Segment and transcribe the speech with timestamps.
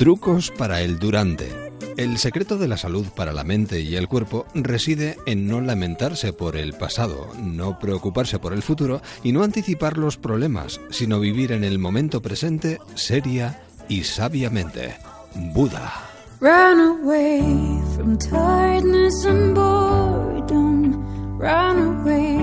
[0.00, 1.52] Trucos para el durante.
[1.98, 6.32] El secreto de la salud para la mente y el cuerpo reside en no lamentarse
[6.32, 11.52] por el pasado, no preocuparse por el futuro y no anticipar los problemas, sino vivir
[11.52, 13.60] en el momento presente seria
[13.90, 14.96] y sabiamente.
[15.34, 15.92] Buda.
[16.40, 21.38] Run away from tiredness and boredom.
[21.38, 22.38] Run away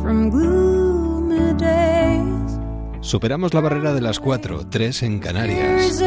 [0.00, 2.60] from gloomy days.
[3.00, 6.00] Superamos la barrera de las cuatro, tres en Canarias.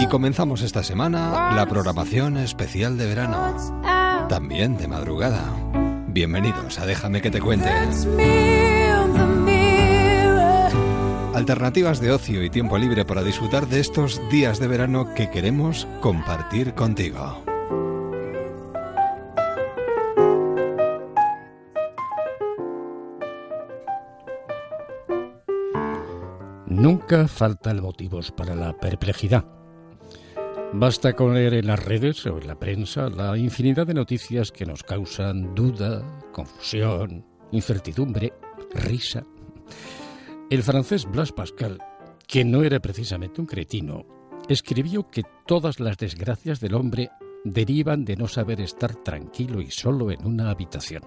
[0.00, 3.54] Y comenzamos esta semana la programación especial de verano,
[4.30, 5.44] también de madrugada.
[6.08, 7.68] Bienvenidos a Déjame que te cuente.
[11.34, 15.86] Alternativas de ocio y tiempo libre para disfrutar de estos días de verano que queremos
[16.00, 17.44] compartir contigo.
[26.66, 29.59] Nunca faltan motivos para la perplejidad.
[30.72, 34.64] Basta con leer en las redes o en la prensa la infinidad de noticias que
[34.64, 36.00] nos causan duda,
[36.32, 38.32] confusión, incertidumbre,
[38.72, 39.26] risa.
[40.48, 41.78] El francés Blas Pascal,
[42.28, 44.06] que no era precisamente un cretino,
[44.48, 47.10] escribió que todas las desgracias del hombre
[47.44, 51.02] derivan de no saber estar tranquilo y solo en una habitación.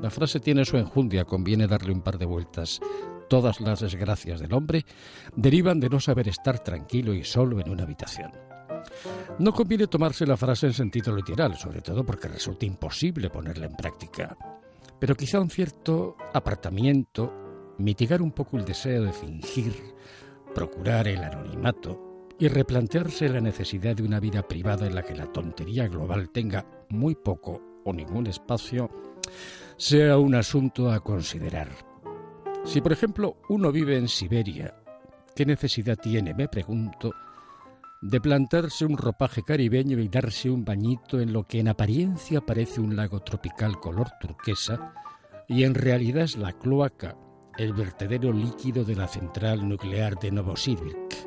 [0.00, 2.80] La frase tiene su enjundia, conviene darle un par de vueltas.
[3.28, 4.86] Todas las desgracias del hombre
[5.34, 8.45] derivan de no saber estar tranquilo y solo en una habitación.
[9.38, 13.76] No conviene tomarse la frase en sentido literal, sobre todo porque resulta imposible ponerla en
[13.76, 14.36] práctica.
[14.98, 19.74] Pero quizá un cierto apartamiento, mitigar un poco el deseo de fingir,
[20.54, 25.30] procurar el anonimato y replantearse la necesidad de una vida privada en la que la
[25.32, 28.90] tontería global tenga muy poco o ningún espacio,
[29.76, 31.68] sea un asunto a considerar.
[32.64, 34.74] Si, por ejemplo, uno vive en Siberia,
[35.34, 37.12] ¿qué necesidad tiene, me pregunto,
[38.02, 42.80] de plantarse un ropaje caribeño y darse un bañito en lo que en apariencia parece
[42.80, 44.92] un lago tropical color turquesa
[45.48, 47.16] y en realidad es la cloaca,
[47.56, 51.26] el vertedero líquido de la central nuclear de Novosibirsk.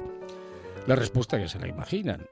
[0.87, 2.25] La respuesta ya se la imaginan.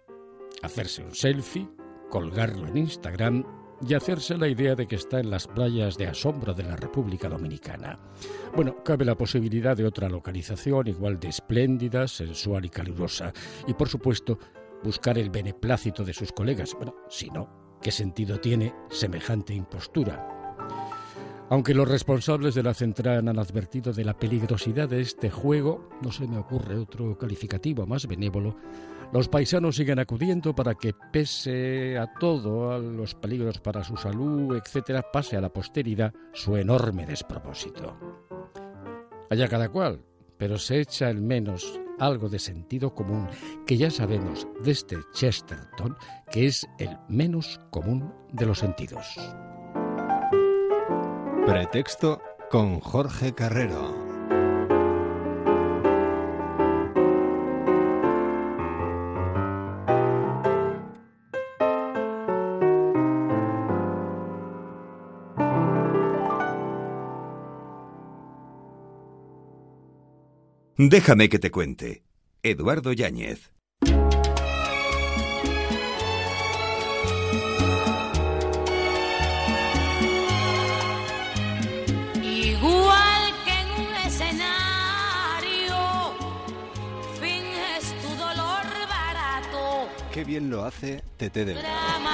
[0.61, 1.69] Hacerse un selfie,
[2.09, 3.45] colgarlo en Instagram
[3.85, 7.29] y hacerse la idea de que está en las playas de asombro de la República
[7.29, 7.99] Dominicana.
[8.55, 13.33] Bueno, cabe la posibilidad de otra localización igual de espléndida, sensual y calurosa.
[13.67, 14.39] Y por supuesto,
[14.83, 16.73] buscar el beneplácito de sus colegas.
[16.75, 20.36] Bueno, si no, ¿qué sentido tiene semejante impostura?
[21.49, 26.11] Aunque los responsables de la central han advertido de la peligrosidad de este juego, no
[26.11, 28.57] se me ocurre otro calificativo más benévolo
[29.13, 34.57] los paisanos siguen acudiendo para que, pese a todo, a los peligros para su salud,
[34.57, 37.97] etcétera, pase a la posteridad su enorme despropósito.
[39.29, 40.01] Allá cada cual,
[40.37, 43.27] pero se echa al menos algo de sentido común
[43.65, 45.95] que ya sabemos de este Chesterton
[46.29, 49.17] que es el menos común de los sentidos.
[51.47, 52.21] Pretexto
[52.51, 53.95] con Jorge Carrero.
[70.77, 72.03] Déjame que te cuente.
[72.43, 73.56] Eduardo Yáñez.
[90.17, 91.03] Qué bien lo hace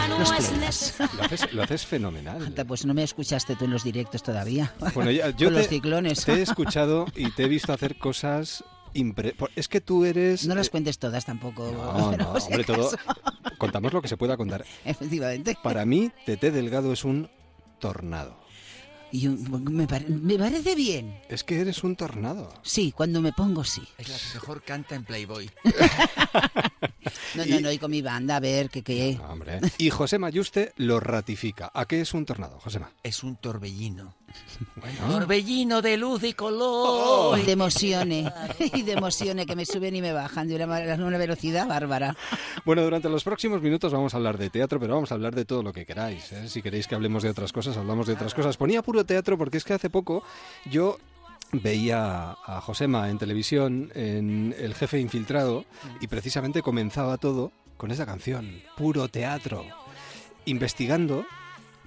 [0.10, 0.94] Los clones.
[1.16, 2.46] Lo haces, lo haces fenomenal.
[2.48, 4.74] Anda, Pues no me escuchaste tú en los directos todavía.
[4.94, 6.26] Bueno, ya- yo Con te, los ciclones.
[6.26, 9.36] te he escuchado y te he visto hacer cosas impre...
[9.56, 10.46] Es que tú eres...
[10.46, 11.72] No las eh, cuentes todas tampoco.
[12.18, 12.92] No, si hombre, todo...
[13.58, 14.66] Contamos lo que se pueda contar.
[14.84, 15.58] Efectivamente.
[15.64, 17.30] Para mí, Tete Delgado es un
[17.80, 18.36] tornado.
[19.14, 21.22] Y un- me, pare- me parece bien.
[21.30, 22.52] Es que eres un tornado.
[22.64, 23.84] Sí, cuando me pongo sí.
[23.98, 25.50] Es la que mejor canta en Playboy.
[27.36, 29.20] No, no, no, y con mi banda, a ver, que qué.
[29.30, 29.60] Hombre.
[29.78, 31.72] Y José Mayuste lo ratifica.
[31.74, 32.92] ¿A qué es un tornado, Josema?
[33.02, 34.16] Es un torbellino.
[35.10, 37.44] Torbellino de luz y color.
[37.44, 42.16] De emociones, y de emociones que me suben y me bajan de una velocidad bárbara.
[42.66, 45.46] Bueno, durante los próximos minutos vamos a hablar de teatro, pero vamos a hablar de
[45.46, 46.32] todo lo que queráis.
[46.32, 46.48] ¿eh?
[46.48, 48.58] Si queréis que hablemos de otras cosas, hablamos de otras cosas.
[48.58, 50.24] Ponía puro teatro porque es que hace poco
[50.66, 50.98] yo
[51.54, 55.66] veía a Josema en televisión, en El Jefe Infiltrado,
[56.02, 59.66] y precisamente comenzaba todo con esa canción, puro teatro,
[60.46, 61.26] investigando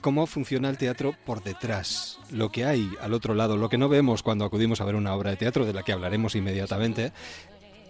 [0.01, 3.89] cómo funciona el teatro por detrás, lo que hay al otro lado, lo que no
[3.89, 7.13] vemos cuando acudimos a ver una obra de teatro, de la que hablaremos inmediatamente.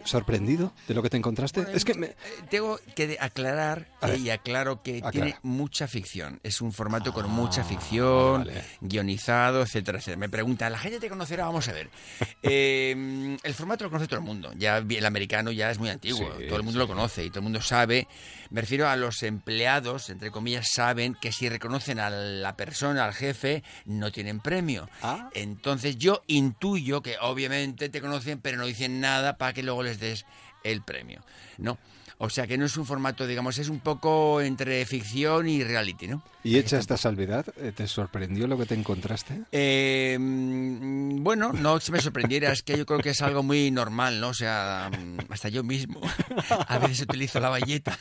[0.06, 1.66] ¿Sorprendido de lo que te encontraste?
[1.74, 2.06] es que me...
[2.06, 2.16] Eh,
[2.50, 5.10] Tengo que aclarar que- y aclaro que Aclara.
[5.12, 6.40] tiene mucha ficción.
[6.42, 8.64] Es un formato con mucha Ah, ficción, vale, vale.
[8.80, 10.18] guionizado, etcétera, etcétera.
[10.18, 11.46] Me pregunta, ¿la gente te conocerá?
[11.46, 11.90] Vamos a ver.
[12.48, 14.52] Eh, el formato lo conoce todo el mundo.
[14.56, 16.32] Ya el americano ya es muy antiguo.
[16.38, 16.78] Sí, todo el mundo sí.
[16.78, 18.06] lo conoce y todo el mundo sabe.
[18.50, 23.14] Me refiero a los empleados, entre comillas, saben que si reconocen a la persona, al
[23.14, 24.88] jefe, no tienen premio.
[25.02, 25.28] Ah.
[25.34, 29.95] Entonces yo intuyo que obviamente te conocen, pero no dicen nada para que luego les
[29.98, 30.26] des
[30.64, 31.22] el premio,
[31.58, 31.78] ¿no?
[32.18, 36.08] O sea que no es un formato, digamos, es un poco entre ficción y reality,
[36.08, 36.22] ¿no?
[36.42, 39.42] Y hecha esta salvedad, eh, ¿te sorprendió lo que te encontraste?
[39.52, 43.70] Eh, mm, bueno, no se me sorprendiera, es que yo creo que es algo muy
[43.70, 44.28] normal, ¿no?
[44.28, 46.00] O sea, mm, hasta yo mismo
[46.68, 47.98] a veces utilizo la bayeta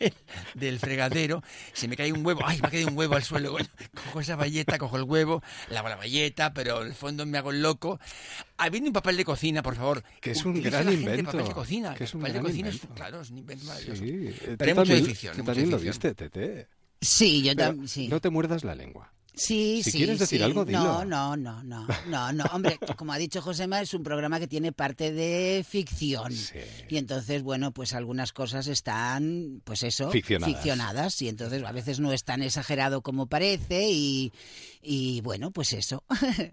[0.00, 0.14] del,
[0.54, 1.42] del fregadero,
[1.74, 3.52] se me cae un huevo, ¡ay, me ha caído un huevo al suelo!
[3.52, 7.36] Bueno, cojo esa bayeta, cojo el huevo, lavo la bayeta, pero en el fondo me
[7.36, 8.00] hago el loco.
[8.58, 10.02] Habiendo un papel de cocina, por favor.
[10.20, 11.94] Que es un gran la gente invento, papel de cocina.
[11.94, 12.94] que es un papel de gran cocina es- invento.
[12.94, 14.02] claro, es un invento maravilloso.
[14.04, 15.36] Sí, eh, Pero hay mucho de también- ficción.
[15.36, 16.68] Tú también lo viste, Tete.
[17.00, 18.08] Sí, yo también, sí.
[18.08, 19.12] No te muerdas la lengua.
[19.34, 20.44] Sí, Si sí, quieres decir sí.
[20.44, 20.80] algo, dilo.
[20.80, 22.44] No, no, no, no, no, no.
[22.52, 26.32] Hombre, como ha dicho Josema, es un programa que tiene parte de ficción.
[26.32, 26.58] Sí.
[26.88, 30.52] Y entonces, bueno, pues algunas cosas están, pues eso, Ficcionadas.
[30.56, 34.32] ficcionadas, Y entonces a veces no es tan exagerado como parece y,
[34.82, 36.04] y bueno, pues eso.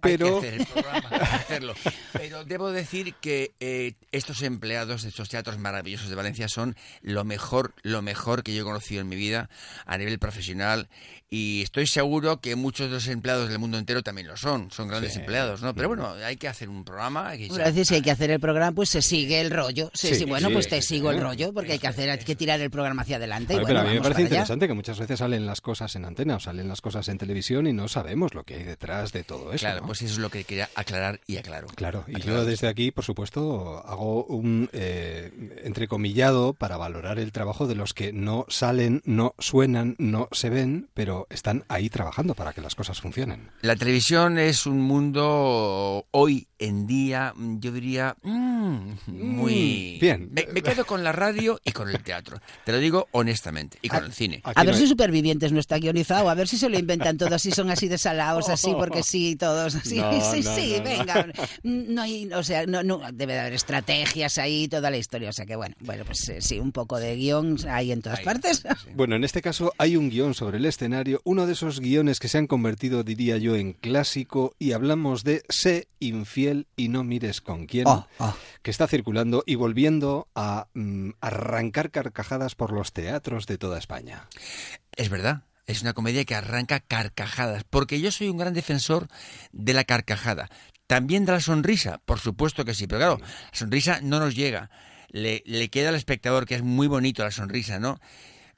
[0.01, 1.73] Pero- Hay que hacer el programa, hay que hacerlo.
[2.13, 7.23] Pero debo decir que eh, estos empleados de estos teatros maravillosos de Valencia son lo
[7.23, 9.49] mejor, lo mejor que yo he conocido en mi vida
[9.85, 10.89] a nivel profesional
[11.29, 14.87] y estoy seguro que muchos de los empleados del mundo entero también lo son, son
[14.87, 15.19] grandes Sí.
[15.19, 15.73] empleados, ¿no?
[15.75, 17.29] Pero bueno, hay que hacer un programa.
[17.29, 19.91] Hay que A veces si hay que hacer el programa, pues se sigue el rollo.
[19.93, 22.09] Sí, Sí, sí, bueno, sí, pues te sí, sigo el rollo porque hay que hacer,
[22.09, 23.53] hay que tirar el programa hacia adelante.
[23.53, 24.27] A y ver, bueno, pero a mí me parece allá.
[24.29, 27.67] interesante que muchas veces salen las cosas en antena o salen las cosas en televisión
[27.67, 29.65] y no sabemos lo que hay detrás de todo eso.
[29.65, 29.87] Claro, ¿no?
[29.87, 31.67] pues eso es lo que quería aclarar y aclaro.
[31.75, 32.39] Claro, y Aclaro.
[32.39, 35.31] yo desde aquí, por supuesto, hago un eh,
[35.63, 40.89] entrecomillado para valorar el trabajo de los que no salen, no suenan, no se ven,
[40.93, 43.49] pero están ahí trabajando para que las cosas funcionen.
[43.61, 48.15] La televisión es un mundo hoy en día, yo diría,
[48.65, 49.95] mm, muy...
[49.97, 50.29] Mm, bien.
[50.31, 52.39] Me, me quedo con la radio y con el teatro.
[52.63, 53.77] Te lo digo honestamente.
[53.81, 54.41] Y con el cine.
[54.43, 56.77] Aquí A ver no si hay- Supervivientes no está guionizado, a ver si se lo
[56.79, 59.97] inventan todos, si son así de salados, así, porque sí, todos así.
[59.97, 61.27] No, sí, no, sí, venga.
[61.63, 65.29] No hay, o sea, no, no, debe de haber estrategias ahí, toda la historia.
[65.29, 68.19] O sea que bueno, bueno, pues eh, sí, un poco de guion hay en todas
[68.19, 68.57] Ahí, partes.
[68.59, 68.89] sí.
[68.95, 72.27] Bueno, en este caso hay un guion sobre el escenario, uno de esos guiones que
[72.27, 77.41] se han convertido, diría yo, en clásico, y hablamos de Sé infiel y no mires
[77.41, 78.35] con quién, Oh, oh.
[78.65, 84.27] Que está circulando y volviendo a mm, arrancar carcajadas por los teatros de toda España.
[84.95, 85.43] Es verdad.
[85.67, 87.63] Es una comedia que arranca carcajadas.
[87.63, 89.07] Porque yo soy un gran defensor
[89.51, 90.49] de la carcajada.
[90.87, 92.87] También de la sonrisa, por supuesto que sí.
[92.87, 94.71] Pero claro, la sonrisa no nos llega.
[95.09, 97.99] Le, le queda al espectador, que es muy bonito la sonrisa, ¿no?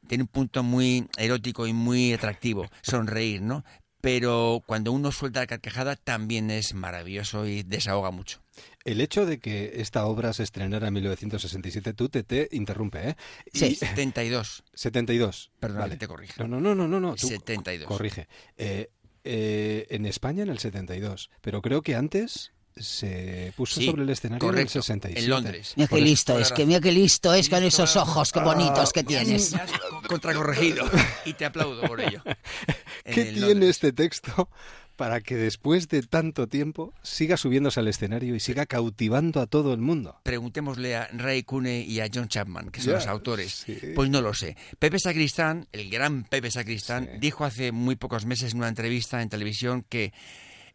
[0.07, 3.65] Tiene un punto muy erótico y muy atractivo, sonreír, ¿no?
[3.99, 8.39] Pero cuando uno suelta la carcajada también es maravilloso y desahoga mucho.
[8.87, 13.15] El hecho de que esta obra se estrenara en 1967, tú te, te interrumpe, ¿eh?
[13.51, 13.75] Y- Sí.
[13.75, 14.63] 72.
[14.73, 15.51] 72.
[15.59, 15.93] Perdona vale.
[15.95, 16.41] que te corrija.
[16.43, 16.99] No, no, no, no, no.
[17.01, 17.87] no, tú 72.
[17.87, 18.27] Corrige.
[18.57, 18.89] Eh,
[19.25, 24.09] eh, en España en el 72, pero creo que antes se puso Sí, sobre el
[24.09, 25.19] escenario en correcto, el 67.
[25.23, 25.73] en Londres.
[25.75, 28.93] Mira qué listo es, que mira qué listo es con esos la ojos, qué bonitos
[28.93, 29.51] que tienes.
[29.53, 29.71] Me has
[30.07, 30.85] contracorregido
[31.25, 32.21] y te aplaudo por ello.
[33.03, 33.69] En ¿Qué tiene Londres.
[33.71, 34.49] este texto
[34.97, 39.73] para que después de tanto tiempo siga subiéndose al escenario y siga cautivando a todo
[39.73, 40.19] el mundo?
[40.23, 43.63] Preguntémosle a Ray Cune y a John Chapman, que son los autores.
[43.65, 43.77] sí.
[43.95, 44.57] Pues no lo sé.
[44.79, 47.19] Pepe Sacristán, el gran Pepe Sacristán, Sí.
[47.19, 50.11] dijo hace muy pocos meses en una entrevista en televisión que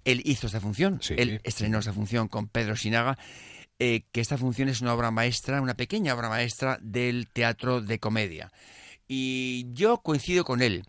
[0.05, 1.01] él hizo esta función.
[1.03, 1.15] Sí.
[1.19, 3.19] Él estrenó esta función con Pedro Sinaga.
[3.79, 7.99] eh, que esta función es una obra maestra, una pequeña obra maestra del teatro de
[7.99, 8.53] comedia.
[9.09, 10.85] Y yo coincido con él.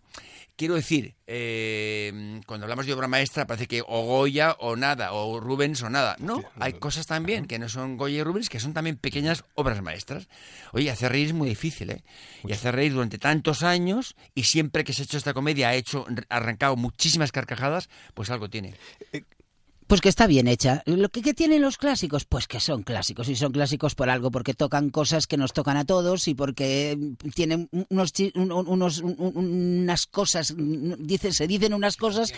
[0.56, 5.40] Quiero decir, eh, cuando hablamos de obra maestra parece que o Goya o nada, o
[5.40, 6.14] Rubens o nada.
[6.20, 9.82] No, hay cosas también que no son Goya y Rubens, que son también pequeñas obras
[9.82, 10.28] maestras.
[10.72, 12.04] Oye, hacer reír es muy difícil, ¿eh?
[12.44, 15.74] Y hacer reír durante tantos años y siempre que se ha hecho esta comedia ha
[15.74, 18.74] hecho arrancado muchísimas carcajadas, pues algo tiene.
[19.86, 20.82] Pues que está bien hecha.
[20.86, 22.24] ¿Lo que, que tienen los clásicos?
[22.24, 23.28] Pues que son clásicos.
[23.28, 26.98] Y son clásicos por algo, porque tocan cosas que nos tocan a todos y porque
[27.34, 29.36] tienen unos, unos un- un-
[29.82, 32.32] unas cosas, dice, se dicen unas cosas,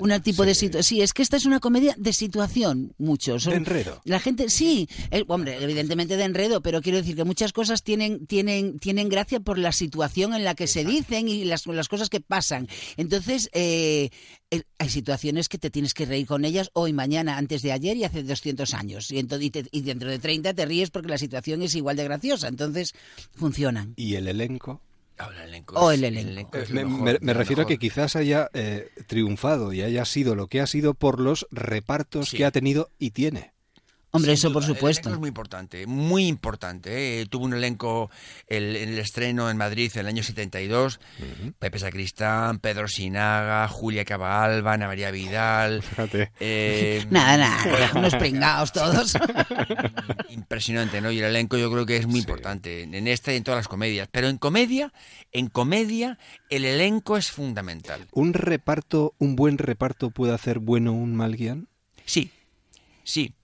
[0.00, 0.84] un tipo de situación.
[0.84, 3.40] Sí, es que esta es una comedia de situación, mucho.
[3.40, 4.00] Son- De enredo.
[4.04, 4.88] La gente, sí,
[5.28, 9.58] hombre, evidentemente de enredo, pero quiero decir que muchas cosas tienen, tienen, tienen gracia por
[9.58, 12.68] la situación en la que se dicen y las, las cosas que pasan.
[12.98, 14.10] Entonces, eh,
[14.78, 18.04] hay situaciones que te tienes que reír con ellas hoy, mañana, antes de ayer y
[18.04, 19.10] hace 200 años.
[19.10, 21.96] Y, entonces, y, te- y dentro de 30 te ríes porque la situación es igual
[21.96, 22.48] de graciosa.
[22.48, 22.94] Entonces,
[23.34, 23.94] funcionan.
[23.96, 24.80] ¿Y el elenco?
[25.18, 26.56] Ahora el elenco O es- el elenco.
[26.58, 30.60] es Me, mejor, refiero a que quizás haya eh, triunfado y haya sido lo que
[30.60, 32.36] ha sido por los repartos Sí.
[32.36, 33.52] que ha tenido y tiene.
[34.16, 35.10] Hombre, Sin eso por duda, supuesto.
[35.10, 37.20] es muy importante, muy importante.
[37.20, 37.26] ¿eh?
[37.26, 38.10] Tuvo un elenco
[38.48, 41.00] el- en el estreno en Madrid en el año 72.
[41.58, 45.82] Pepe Sacristán, Pedro Sinaga, Julia Cabalba, Ana María Vidal.
[45.82, 46.32] Fíjate.
[46.40, 49.16] eh, Nada, nada, unos pringados todos.
[50.30, 51.10] Impresionante, ¿no?
[51.10, 53.68] Y el elenco yo creo que es muy importante en esta y en todas las
[53.68, 54.08] comedias.
[54.10, 54.92] Pero en comedia,
[55.32, 56.18] en comedia,
[56.50, 58.06] el elenco es fundamental.
[58.12, 61.68] ¿Un reparto, un buen reparto puede hacer bueno un mal guion?
[62.04, 62.30] Sí,
[63.04, 63.34] sí.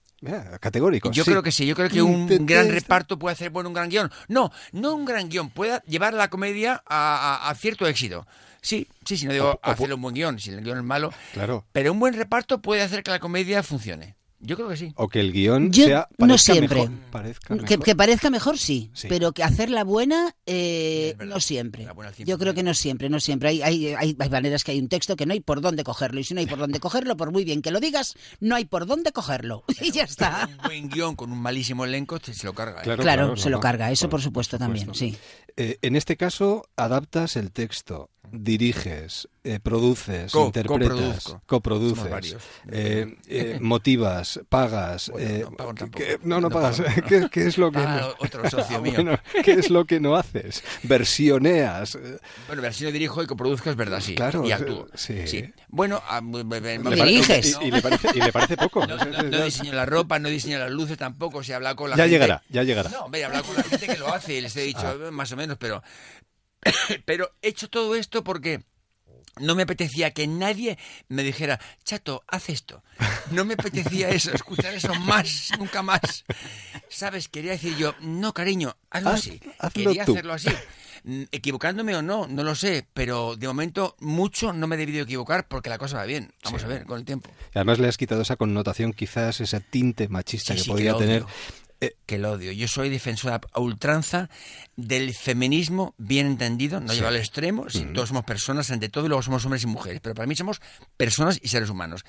[0.59, 1.11] Categórico.
[1.11, 1.31] Yo sí.
[1.31, 3.89] creo que sí, yo creo que un Intenté gran reparto puede hacer bueno un gran
[3.89, 4.11] guion.
[4.27, 8.25] No, no un gran guion, puede llevar la comedia a, a- a cierto éxito.
[8.61, 11.11] Sí, sí, sí, no digo O- hacerle un buen guion, si el guion es malo,
[11.33, 11.65] Claro.
[11.73, 14.15] pero un buen reparto puede hacer que la comedia funcione.
[14.45, 14.91] Yo creo que sí.
[14.95, 16.81] O que el guion Yo sea no parezca siempre.
[16.81, 17.79] mejor, parezca Que, mejor.
[17.85, 19.07] que parezca mejor, sí, Sí.
[19.07, 21.87] pero que hacerla buena, eh, no siempre.
[21.93, 23.49] Buena Yo creo que no siempre, no siempre.
[23.49, 26.19] Hay, hay, hay, hay maneras que hay un texto que no hay por dónde cogerlo.
[26.19, 28.65] Y si no hay por dónde cogerlo, por muy bien que lo digas, no hay
[28.65, 29.63] por dónde cogerlo.
[29.81, 30.49] Y ya está.
[30.49, 32.81] Un buen guion con un malísimo elenco se se lo carga.
[32.81, 32.83] ¿eh?
[32.83, 33.91] Claro, Claro, claro, se no, lo no, carga.
[33.91, 35.05] Eso, por por supuesto, también, supuesto.
[35.05, 35.17] sí.
[35.55, 42.35] Eh, en este caso, adaptas el texto, diriges, eh, produces, Co- interpretas, coproduces,
[42.71, 45.09] eh, eh, motivas, pagas.
[45.09, 46.03] Bueno, no pago ¿qué- tampoco.
[46.03, 46.81] qué- no, no, No pagas.
[46.81, 47.01] pago.
[47.07, 48.25] ¿Qué, qué es lo que Ah, no?
[48.25, 48.93] otro socio mío.
[48.95, 50.63] Bueno, ¿Qué es lo que no haces?
[50.83, 51.97] Versioneas.
[52.47, 54.15] Bueno, si lo dirijo y coproduzco es verdad, sí.
[54.15, 54.87] Claro, Y actúo.
[54.95, 55.51] sí.
[55.67, 57.57] Bueno, a- parece- Diriges.
[57.61, 58.83] Y, y le parece, y le parece poco.
[59.33, 61.41] No, diseño la ropa, no diseño las luces tampoco.
[61.41, 62.89] He hablado con la ya gente- llegará, ya llegará.
[62.89, 65.11] No, hombre, he hablado con la gente que lo hace y les he dicho Ah.
[65.11, 65.83] más o menos, pero.
[67.05, 68.61] pero he hecho todo esto porque.
[69.39, 70.77] No me apetecía que nadie
[71.07, 72.83] me dijera, chato, haz esto.
[73.31, 76.23] No me apetecía eso, escuchar eso más, nunca más.
[76.87, 77.29] ¿Sabes?
[77.29, 79.39] Quería decir yo, no, cariño, hazlo Haz- así.
[79.57, 80.11] hazlo Quería tú.
[80.11, 80.49] hacerlo así.
[81.05, 85.01] Mm, Equivocándome o no, no lo sé, pero de momento mucho no me he debido
[85.03, 86.31] equivocar porque la cosa va bien.
[86.43, 86.65] Vamos Sí.
[86.65, 87.31] a ver, con el tiempo.
[87.55, 90.95] Y Además le has quitado esa connotación, quizás ese tinte machista Sí, que sí, podía
[90.95, 91.25] tener.
[91.87, 91.95] Odio.
[92.05, 92.51] que lo odio.
[92.51, 94.29] Yo soy defensora a ultranza
[94.75, 96.95] del feminismo bien entendido, no Sí.
[96.95, 97.69] llevado al extremo.
[97.69, 100.35] Sí, Todos somos personas ante todo y luego somos hombres y mujeres, pero para mí
[100.35, 100.61] somos
[100.97, 102.03] personas y seres humanos.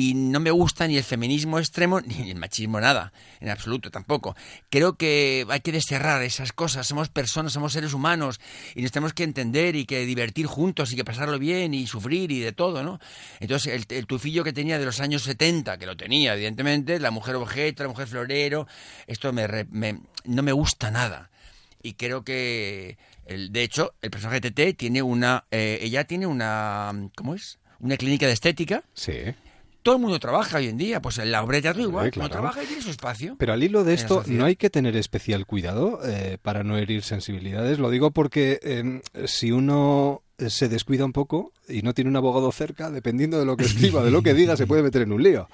[0.00, 4.36] Y no me gusta ni el feminismo extremo ni el machismo nada, en absoluto tampoco.
[4.70, 6.86] Creo que hay que desterrar esas cosas.
[6.86, 8.40] Somos personas, somos seres humanos
[8.76, 12.30] y nos tenemos que entender y que divertir juntos y que pasarlo bien y sufrir
[12.30, 13.00] y de todo, ¿no?
[13.40, 17.34] Entonces, el, tufillo que tenía de los años 70, que lo tenía, evidentemente, la mujer
[17.34, 18.68] objeto, la mujer florero,
[19.08, 21.28] esto me, me- no me gusta nada.
[21.82, 26.28] Y creo que, el, de hecho, el personaje de TT tiene una, eh, ella tiene
[26.28, 27.58] una, ¿cómo es?
[27.80, 28.84] Una clínica de estética.
[28.94, 29.34] Sí.
[29.82, 32.30] Todo el mundo trabaja hoy en día, pues en la obra de teatro igual, claro.
[32.30, 33.36] trabaja y tiene su espacio.
[33.38, 37.02] Pero al hilo de esto, no hay que tener especial cuidado eh, para no herir
[37.02, 37.78] sensibilidades.
[37.78, 42.50] Lo digo porque eh, si uno se descuida un poco y no tiene un abogado
[42.52, 45.22] cerca, dependiendo de lo que escriba, de lo que diga, se puede meter en un
[45.22, 45.48] lío.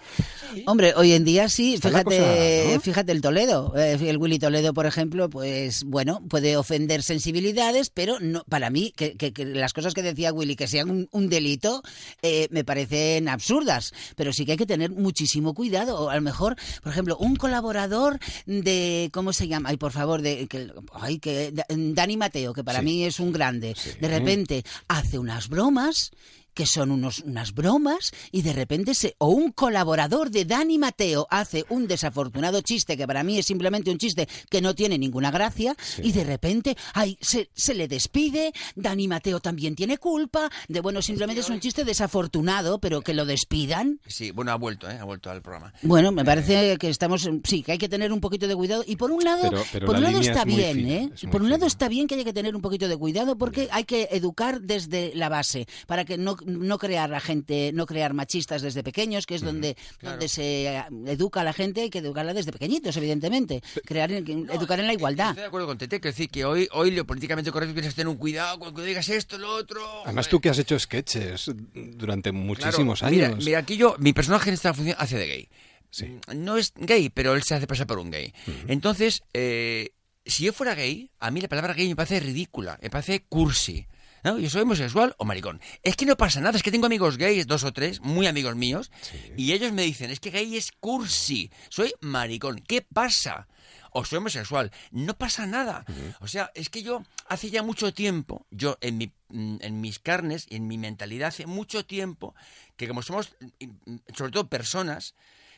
[0.66, 2.80] Hombre, hoy en día sí, Está fíjate, cosa, ¿no?
[2.80, 8.20] fíjate el Toledo, eh, el Willy Toledo, por ejemplo, pues bueno, puede ofender sensibilidades, pero
[8.20, 11.28] no, para mí, que, que- que las cosas que decía Willy, que sean un, un
[11.30, 11.82] delito,
[12.22, 15.98] eh, me parecen absurdas, pero sí que hay que tener muchísimo cuidado.
[15.98, 19.70] O a lo mejor, por ejemplo, un colaborador de, ¿cómo se llama?
[19.70, 22.84] Ay, por favor, de, que, ay, que, Dani Mateo, que para Sí.
[22.84, 23.90] mí es un grande, Sí.
[24.00, 26.11] de repente hace unas bromas
[26.54, 31.26] que son unos, unas bromas y de repente se, o un colaborador de Dani Mateo
[31.30, 35.30] hace un desafortunado chiste que para mí es simplemente un chiste que no tiene ninguna
[35.30, 40.80] gracia y de repente ay, se, se le despide, Dani Mateo también tiene culpa, de
[40.80, 44.00] bueno, simplemente es un chiste desafortunado, pero que lo despidan.
[44.06, 44.99] Sí, bueno, ha vuelto, ¿eh?
[45.00, 45.73] ha vuelto al programa.
[45.82, 48.96] Bueno, me parece que estamos, sí, que hay que tener un poquito de cuidado y
[48.96, 51.11] por un lado, Pero- pero por un la lado está es bien, fina, ¿eh?
[51.14, 53.68] es Por un lado está bien que haya que tener un poquito de cuidado porque
[53.73, 58.14] hay que educar desde la base para que no, no crear a gente, no crear
[58.14, 61.98] machistas desde pequeños, que es donde, donde se eh, educa a la gente, hay que
[61.98, 65.30] educarla desde pequeñitos, evidentemente, crear, educar en la igualdad.
[65.30, 67.96] Estoy de acuerdo con Tete, que decir que hoy, hoy lo políticamente correcto tienes que
[67.96, 69.82] tener un cuidado cuando digas esto, lo otro.
[70.04, 73.44] Además, tú que has hecho sketches durante muchísimos mira, años.
[73.44, 75.48] Mira, aquí yo, mi personaje en esta función hace de gay.
[75.90, 76.18] Sí.
[76.34, 78.34] No es gay, pero él se hace pasar por un gay.
[78.66, 79.92] Entonces, eh,
[80.26, 83.86] si yo fuera gay, a mí la palabra gay me parece ridícula, me parece cursi.
[84.25, 84.38] ¿No?
[84.38, 85.61] Yo soy homosexual o maricón.
[85.83, 88.57] Es que no pasa nada, es que tengo amigos gays, dos o tres, muy amigos
[88.57, 88.90] míos,
[89.37, 92.59] y ellos me dicen, es que gay es cursi, soy maricón.
[92.66, 93.47] ¿Qué pasa?
[93.93, 94.73] O soy homosexual.
[94.90, 95.85] No pasa nada.
[96.21, 100.00] O sea, es que yo hace ya mucho tiempo, yo en, mi, mm, en mis
[100.00, 102.35] carnes y en mi mentalidad, hace mucho tiempo
[102.76, 105.14] que como somos, mm, sobre todo personas,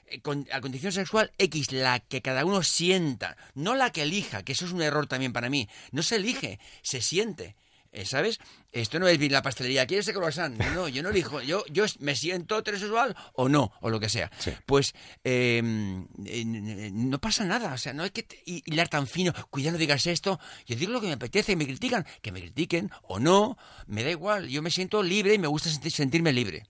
[0.08, 4.42] eh, con a condición sexual X, la que cada uno sienta, no la que elija,
[4.42, 5.68] que eso es un error también para mí.
[5.92, 7.56] No se elige, se siente.
[7.98, 8.38] Eh, ¿Sabes?
[8.72, 9.86] Esto no es bien la pastelería.
[9.86, 10.54] ¿Quieres ese croissant?
[10.58, 11.40] No, no, yo no elijo.
[11.40, 14.30] Yo, yo me siento heterosexual o no, o lo que sea.
[14.38, 14.50] Sí.
[14.66, 14.92] Pues
[15.24, 17.72] eh, no pasa nada.
[17.72, 19.32] O sea, no hay que hilar tan fino.
[19.48, 20.38] Cuidado, no digas esto.
[20.66, 22.04] Yo digo lo que me apetece y me critican.
[22.20, 23.56] Que me critiquen o no.
[23.86, 24.46] Me da igual.
[24.48, 26.66] Yo me siento libre y me gusta sentir- sentirme libre.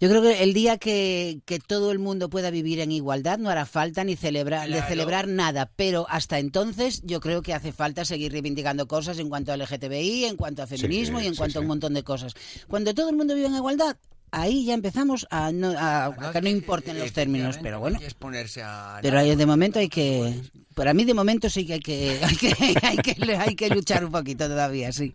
[0.00, 3.50] Yo creo que el día que, que todo el mundo pueda vivir en igualdad no
[3.50, 4.88] hará falta ni celebrar, de Claro.
[4.88, 9.52] celebrar nada, pero hasta entonces yo creo que hace falta seguir reivindicando cosas en cuanto
[9.52, 12.34] a LGTBI, en cuanto a feminismo y en sí, cuanto a un montón de cosas.
[12.68, 13.96] Cuando todo el mundo vive en igualdad,
[14.40, 17.98] ahí ya empezamos a, no, a, a que no importen los términos, pero bueno.
[18.02, 20.34] Es ponerse a Pero ahí de momento hay que,
[20.74, 24.04] para mí de momento sí que hay que, hay que, hay que, hay que luchar
[24.04, 25.12] un poquito todavía, sí.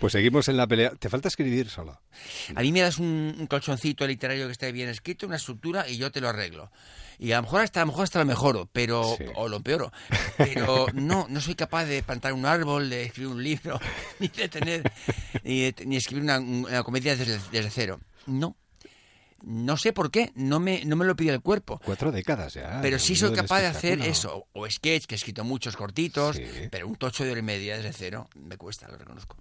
[0.00, 0.90] Pues seguimos en la pelea.
[0.98, 2.00] Te falta escribir solo.
[2.54, 5.96] A mí me das un, un colchoncito literario que esté bien escrito, una estructura y
[5.96, 6.70] yo te lo arreglo.
[7.18, 9.24] Y a lo mejor hasta, a lo mejor hasta lo mejoro, pero, Sí.
[9.36, 9.90] o lo empeoro.
[10.36, 13.80] Pero no, no soy capaz de plantar un árbol, de escribir un libro,
[14.20, 14.92] ni de tener,
[15.42, 18.00] ni, de- ni escribir una, una comedia desde, desde cero.
[18.26, 18.56] No.
[19.42, 21.80] No sé por qué, no me, no me lo pide el cuerpo.
[21.84, 22.80] Cuatro décadas ya.
[22.82, 24.46] Pero sí soy capaz de hacer eso.
[24.54, 26.42] O sketch, que he escrito muchos cortitos, Sí.
[26.70, 29.36] pero un tocho de hora y media desde cero me cuesta, lo reconozco.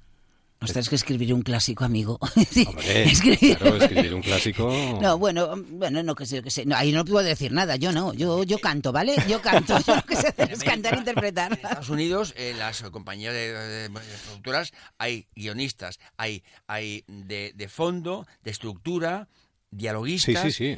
[0.62, 2.17] Ostras, es que escribir un clásico, amigo.
[2.67, 5.00] Hombre, Escribir- claro, escribir un clásico.
[5.01, 6.65] No, bueno, bueno, no que sé, que sé.
[6.65, 9.15] No, ahí no puedo decir nada, yo no, yo, yo canto, ¿vale?
[9.27, 11.51] Yo canto, yo lo que sé hacer es cantar e interpretar.
[11.51, 17.51] En Estados Unidos, en las compañías de, de- de productoras, hay guionistas, hay, hay de,
[17.53, 19.27] de fondo, de estructura,
[19.71, 20.78] dialoguistas, Sí.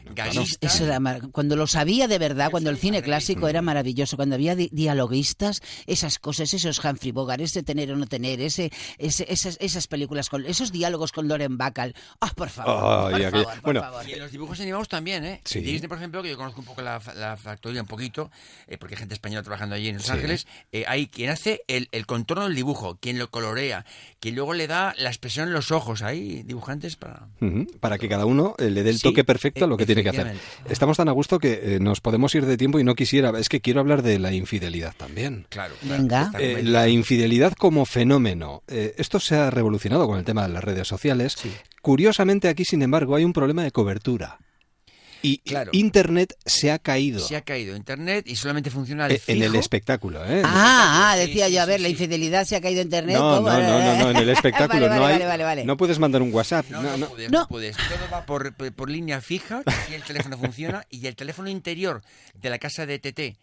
[0.62, 4.36] Eso era mar- cuando lo sabía de verdad, cuando el cine clásico era maravilloso, cuando
[4.36, 9.26] había di- dialoguistas, esas cosas, esos Humphrey Bogart, ese tener o no tener, ese, ese-
[9.32, 11.94] esas, esas películas con esos diálogos con Loren Bacall.
[12.22, 14.10] Ah, por favor, por aquello- favor, por bueno, favor.
[14.10, 15.42] Y en los dibujos animados también, ¿eh?
[15.46, 15.60] Sí.
[15.62, 18.32] Disney, por ejemplo, que yo conozco un poco la, la factoría, un poquito,
[18.68, 20.12] eh, porque hay gente española trabajando allí en Los Sí.
[20.12, 23.86] Ángeles, eh, hay quien hace el, el contorno del dibujo, quien lo colorea,
[24.20, 26.02] quien luego le da la expresión en los ojos.
[26.02, 27.28] Hay dibujantes para...
[27.80, 30.04] Para que cada uno eh, le dé el Sí, toque perfecto a lo que tiene
[30.04, 30.36] que hacer.
[30.70, 33.32] Estamos tan a gusto que eh, nos podemos ir de tiempo y no quisiera.
[33.40, 35.46] Es que quiero hablar de la infidelidad también.
[35.50, 35.74] Claro.
[35.82, 36.24] Venga.
[36.24, 38.64] Esta Eh, la infidelidad como fenómeno.
[38.68, 41.38] Eh, esto se ha revolucionado con el tema de las redes sociales.
[41.82, 44.40] Curiosamente aquí, sin embargo, hay un problema de cobertura.
[45.22, 45.72] Y Claro.
[45.74, 49.56] Internet se ha caído Se ha caído Internet y solamente funciona de eh, en el
[49.56, 50.24] espectáculo.
[50.26, 50.42] ¿eh?
[50.46, 51.84] Ah, ah, decía sí, yo, a ver, sí.
[51.84, 53.16] la infidelidad se ha caído en internet.
[53.18, 55.14] No, no, no, no, no, en el espectáculo vale, vale, no hay.
[55.14, 55.66] vale, vale, vale.
[55.66, 56.66] No puedes mandar un WhatsApp.
[56.70, 57.10] No, no, no, no.
[57.10, 57.40] puedes, No.
[57.42, 57.76] no puedes.
[57.78, 62.02] Todo va por, por- por línea fija, aquí el teléfono funciona, y el teléfono interior
[62.36, 63.38] de la casa de TT,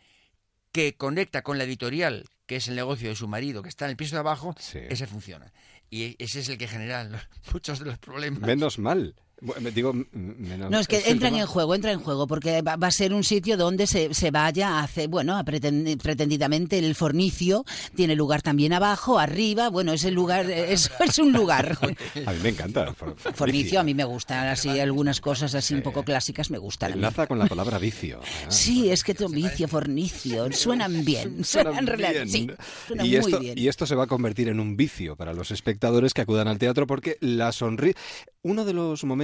[0.73, 3.93] que conecta con la editorial, que es el negocio de su marido, que está en
[3.93, 4.79] el piso de abajo, Sí.
[4.89, 5.53] ese funciona.
[5.91, 7.21] Y ese es el que genera los-
[7.53, 8.41] muchos de los problemas.
[8.43, 9.15] Menos mal.
[9.41, 12.77] Bueno, Digo, m- menos No, es que entran en juego, entra en juego, porque va,
[12.77, 16.79] va a ser un sitio donde se, se vaya a hacer, bueno, a preten- pretendidamente
[16.79, 21.77] el fornicio tiene lugar también abajo, arriba, bueno, es el lugar, es, es un lugar.
[22.27, 22.85] A mí me encanta.
[22.85, 26.59] el for- Fornicio, a mí me gustan así, algunas cosas así un poco clásicas me
[26.59, 26.93] gustan.
[26.93, 28.21] Enlaza con la palabra vicio.
[28.23, 32.29] Ah, Sí, es que tu vicio, fornicio, suenan bien, suenan, Suenan rela- bien.
[32.29, 32.47] sí,
[32.87, 33.59] suenan y, muy esto, bien.
[33.59, 36.59] y esto se va a convertir en un vicio para los espectadores que acudan al
[36.59, 37.99] teatro porque la sonrisa...
[38.43, 39.24] uno de los momentos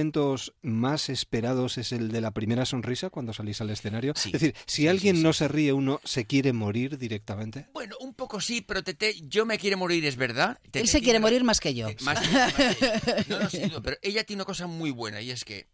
[0.61, 4.13] más esperados es el de la primera sonrisa cuando salís al escenario.
[4.15, 4.29] Sí.
[4.29, 7.67] Es decir, si Sí, alguien sí, no se ríe, uno se quiere morir directamente.
[7.73, 10.57] Bueno, un poco sí, pero Tete, yo me quiere morir, es verdad.
[10.63, 11.87] Tete Él se quiere tiene- morir más que yo.
[11.89, 14.91] Eh, más que- más que- no, no, sin duda, pero ella tiene una cosa muy
[14.91, 15.67] buena y es que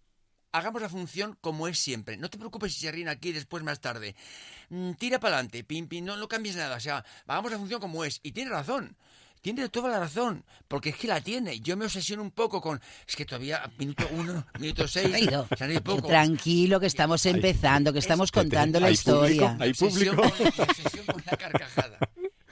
[0.52, 2.18] hagamos la función como es siempre.
[2.18, 4.16] No te preocupes si se ríen aquí después más tarde.
[4.70, 6.76] Mm, tira para adelante, pim, pim, no, no cambies nada.
[6.76, 8.20] O sea, hagamos la función como es.
[8.24, 8.98] Y tiene razón.
[9.42, 11.60] Tiene toda la razón, porque es que la tiene.
[11.60, 12.82] Yo me obsesiono un poco con.
[13.08, 15.10] Es que todavía, minuto uno, minuto seis.
[15.58, 16.08] Se han ido poco.
[16.08, 19.58] Tranquilo, que estamos empezando, que estamos contando la historia.
[19.58, 20.22] público, hay público.
[20.64, 21.98] obsesión con la carcajada.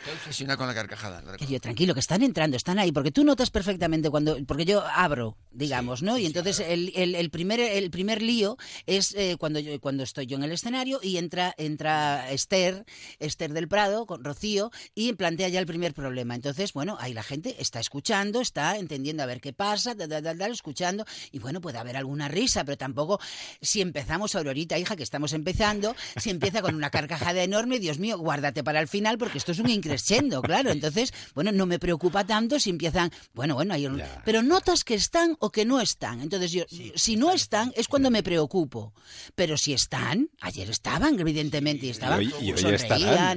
[0.05, 1.23] Estoy obsesionado con la carcajada.
[1.47, 5.35] yo, tranquilo, que están entrando, están ahí, porque tú notas perfectamente cuando, porque yo abro,
[5.51, 6.19] digamos, ¿no?
[6.19, 10.27] Y entonces el, el- el primer, el primer lío es eh, cuando yo, cuando estoy
[10.27, 12.85] yo en el escenario y entra, entra Esther,
[13.17, 16.35] Esther del Prado, con Rocío, y plantea ya el primer problema.
[16.35, 21.03] Entonces, bueno, ahí la gente está escuchando, está entendiendo a ver qué pasa, tal, escuchando,
[21.31, 23.19] y bueno, puede haber alguna risa, pero tampoco,
[23.59, 28.19] si empezamos Aurorita, hija, que estamos empezando, si empieza con una carcajada enorme, Dios mío,
[28.19, 30.71] guárdate para el final, porque esto es un increciendo, claro.
[30.71, 34.93] Entonces, bueno, no me preocupa tanto si empiezan, bueno, bueno, hay un- pero notas que
[34.95, 36.21] están o que no están.
[36.21, 36.63] Entonces, yo,
[36.95, 38.93] si no están, es cuando me preocupo.
[39.35, 42.75] Pero si están, ayer estaban, evidentemente, y estaban, Y hoy- y hoy sonreían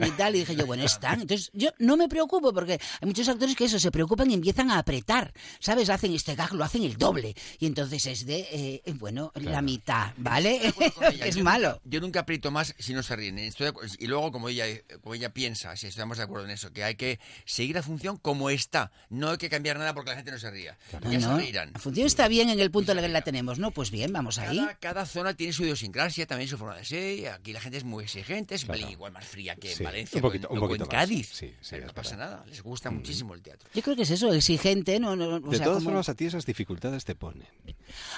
[0.03, 0.07] estarán.
[0.07, 1.21] y tal, y dije yo, bueno, están.
[1.23, 4.71] Entonces, yo no me preocupo porque hay muchos actores que eso, se preocupan y empiezan
[4.71, 5.88] a apretar, ¿sabes?
[5.90, 7.35] Hacen este gag, lo hacen el doble.
[7.59, 10.59] Y entonces es de, eh, bueno, la mitad, ¿vale?
[11.29, 11.81] Es Yo malo.
[11.85, 13.38] yo nunca aprieto más si no se ríen.
[13.38, 13.47] ¿eh?
[13.47, 13.94] Estoy de acuerdo.
[13.99, 14.64] y luego, como ella,
[15.03, 18.17] como ella piensa, si estamos de acuerdo en eso, que hay que seguir la función
[18.17, 18.91] como está.
[19.11, 20.77] No hay que cambiar nada porque la gente no se ría.
[21.03, 21.73] No, Ya se no, reirán.
[21.73, 23.71] la función está bien en el punto en el que la tenemos, ¿no?
[23.71, 24.59] Pues bien, vamos ahí.
[24.59, 27.29] Cada, cada zona tiene su idiosincrasia, también su forma de ser.
[27.31, 30.17] Aquí la gente es muy exigente, es pelín igual más fría que Sí, en Valencia
[30.19, 30.97] un poquito- o un poquito en más.
[30.97, 31.29] Cádiz.
[31.33, 32.31] Sí, sí, Pero no pasa verdad.
[32.37, 33.69] nada, les gusta muchísimo el teatro.
[33.75, 35.15] Yo creo que es eso, exigente, ¿no?
[35.17, 37.47] no, o De sea, todas como- formas, a ti esas dificultades te ponen.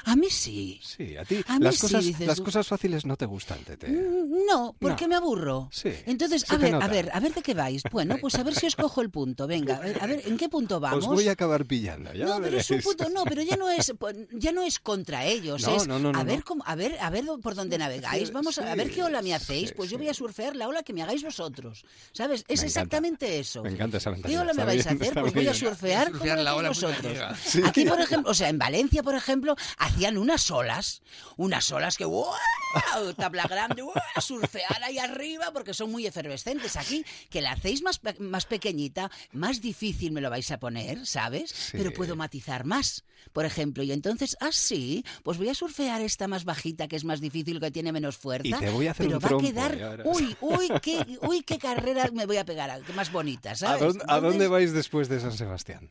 [0.05, 0.81] A mí sí.
[0.83, 2.45] Sí, a ti A mí las, sí, cosas, dices las tú.
[2.45, 3.88] cosas fáciles no te gustan, Tete.
[3.88, 5.09] Mm, No, porque No.
[5.11, 5.69] me aburro.
[5.73, 7.83] Sí, Entonces, se a ver, a ver, a ver de qué vais.
[7.93, 9.46] Bueno, pues a ver si os cojo el punto.
[9.46, 11.04] Venga, a ver, a ver, ¿en qué punto vamos?
[11.06, 13.70] Os voy a acabar pillando, ya no, pero es un punto, no, pero ya no
[13.70, 13.92] es,
[14.33, 16.96] ya no es contra ellos, No, es no, no, no, a ver cómo, a ver,
[17.00, 19.74] a ver por dónde navegáis, vamos a, a ver sí, qué ola me hacéis, sí,
[19.76, 20.02] pues yo sí.
[20.02, 22.40] voy a surfear la ola que me hagáis vosotros, ¿sabes?
[22.40, 22.66] Es Me encanta.
[22.66, 23.62] exactamente eso.
[23.62, 25.14] Me encanta esa ¿Qué mentalidad, ola me vais a hacer?
[25.14, 27.18] Pues voy a surfear, como Surfear la ola vosotros.
[27.44, 27.61] Sí.
[27.66, 31.02] Aquí, por ejemplo, o sea, en Valencia, por ejemplo, hacían unas olas,
[31.37, 32.26] unas olas que ¡wow!
[33.16, 33.92] tabla grande, ¡wow!
[34.20, 36.76] surfear ahí arriba porque son muy efervescentes.
[36.76, 41.51] Aquí, que la hacéis más, más pequeñita, más difícil me lo vais a poner, ¿sabes?
[41.51, 41.77] Sí.
[41.77, 43.83] Pero puedo matizar más, por ejemplo.
[43.83, 47.61] Y entonces, ah, sí, pues voy a surfear esta más bajita, que es más difícil,
[47.61, 48.49] que tiene menos fuerza.
[48.49, 51.42] Y te voy a hacer pero un va trompo, a quedar, uy, uy, qué, uy,
[51.42, 53.81] qué carrera me voy a pegar, qué más bonita, ¿A ¿sabes?
[53.81, 55.90] dónde, a dónde vais después de San Sebastián?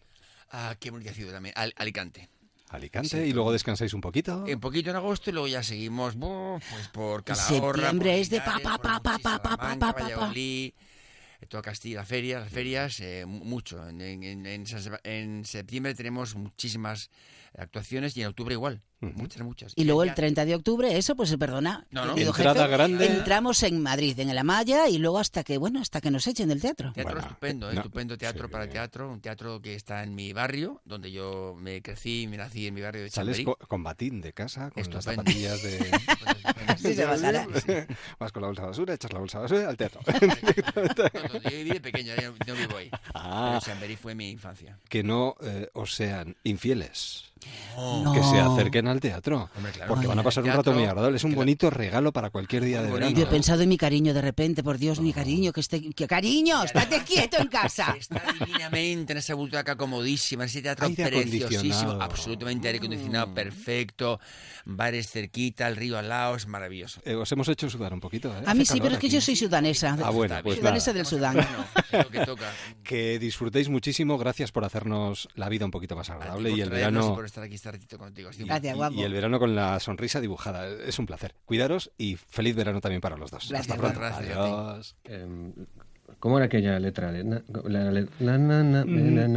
[0.52, 1.54] Ah, qué bonita ciudad también.
[1.56, 2.30] Al- Alicante.
[2.70, 4.44] Alicante Sí, y luego descansáis un poquito.
[4.44, 7.74] Un poquito en agosto y luego ya seguimos pues por Calahorra.
[7.74, 10.32] Septiembre por es de pa, pa, pa, pa, pa, pa, pa, pa, pa.
[11.50, 13.86] Toda Castilla, ferias, las ferias, eh, mu- mucho.
[13.90, 17.10] En, en- en septiembre tenemos muchísimas
[17.58, 18.82] actuaciones y en octubre igual.
[19.02, 19.72] Muchas, muchas.
[19.78, 21.88] Y luego el ya- 30 de octubre, eso pues perdona.
[21.90, 22.16] No, no.
[22.16, 23.06] querido Entrada jefe, grande.
[23.06, 26.50] Entramos en Madrid, en el Amaya, y luego hasta que, bueno, hasta que nos echen
[26.50, 26.92] del teatro.
[26.92, 27.76] Teatro Bueno, estupendo, ¿eh?
[27.76, 28.52] no, estupendo teatro sí.
[28.52, 32.68] para teatro, un teatro que está en mi barrio, donde yo me crecí, me nací
[32.68, 33.46] en mi barrio de Sales Chamberí.
[33.46, 35.22] co- con, batín de casa, con las Estupendo.
[35.24, 35.80] zapatillas de...
[36.78, 37.48] Sí, se basará.
[38.20, 40.02] Vas con la bolsa de basura, echas la bolsa de basura al teatro.
[41.44, 42.90] Yo viví de pequeño, yo no vivo ahí.
[43.14, 43.60] Ah.
[43.62, 44.78] Pero Chamberí fue mi infancia.
[44.88, 47.26] que no eh, os sean infieles.
[47.78, 48.14] No.
[48.14, 49.50] Que se acerquen al teatro.
[49.56, 49.90] Hombre, claro.
[49.90, 51.18] Porque Ay, van a pasar un rato muy agradable.
[51.18, 53.16] Es un bonito regalo para cualquier día de verano.
[53.16, 55.82] Yo he pensado en mi cariño de repente, por Dios, mi cariño, que esté...
[55.94, 57.96] Que, ¡Cariño, estate quieto en casa!
[57.98, 64.20] Está divinamente en esa butaca comodísima, en ese teatro Aire preciosísimo, absolutamente aire acondicionado, perfecto,
[64.66, 67.02] bares cerquita, el río al lado, es maravilloso.
[67.06, 68.30] Eh, os hemos hecho sudar un poquito.
[68.30, 68.44] ¿eh?
[68.46, 69.16] A mí Hace sí, pero es que aquí.
[69.16, 69.98] yo soy sudanesa.
[70.04, 70.58] Ah, bueno, pues.
[70.58, 70.98] Sudanesa nada.
[70.98, 71.48] del Sudán.
[71.92, 72.52] Bueno, que toca.
[72.84, 74.18] Que disfrutéis muchísimo.
[74.18, 76.52] Gracias por hacernos la vida un poquito más agradable.
[76.52, 77.16] Y el verano...
[77.30, 78.30] estar aquí este ratito contigo.
[78.38, 78.96] un Gracias, y- guapo.
[78.96, 80.68] y el verano con la sonrisa dibujada.
[80.68, 81.34] Es un placer.
[81.46, 83.50] Cuidaros y feliz verano también para los dos.
[83.50, 84.00] Gracias, Hasta pronto.
[84.00, 84.36] gracias.
[84.38, 84.96] Adiós.
[85.06, 85.54] Em,
[86.20, 87.12] ¿Cómo era aquella letra?
[87.12, 87.44] La, la,
[87.92, 89.28] la, la, na, na, na, na, ni- na,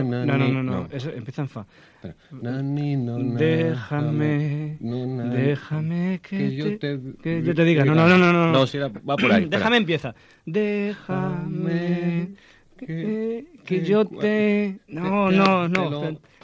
[0.00, 1.66] no, na, no, no, no, eso empieza en fa.
[1.96, 2.14] Espera.
[2.40, 7.54] Na, ni, no, na, Déjame, no, na, déjame que, que yo te, te, que yo
[7.56, 7.84] te diga.
[7.84, 8.32] No, no, no, no.
[8.32, 8.52] no.
[8.52, 9.44] No, si era- va por ahí.
[9.50, 10.14] Déjame empieza.
[10.46, 12.34] Déjame
[12.78, 14.78] que, que yo te...
[14.88, 15.68] No, no.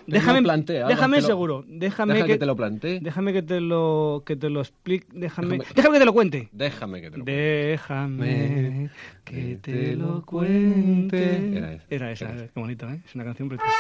[0.07, 1.65] Déjame, plantea, déjame te lo- seguro.
[1.69, 3.01] Déjame Deja que, que te lo plantee.
[3.01, 5.07] Déjame que te lo, que te lo explique.
[5.13, 6.49] Déjame, Déjame- déjame que te lo cuente.
[6.53, 8.91] Déjame que te lo Déjame
[9.25, 11.57] que te lo cuente.
[11.57, 11.85] Era esa.
[11.91, 12.45] Era esa, Era esa.
[12.53, 13.01] qué bonito, ¿eh?
[13.07, 13.73] Es una canción preciosa.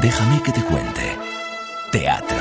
[0.00, 1.02] Déjame que te cuente.
[1.92, 2.36] Teatro.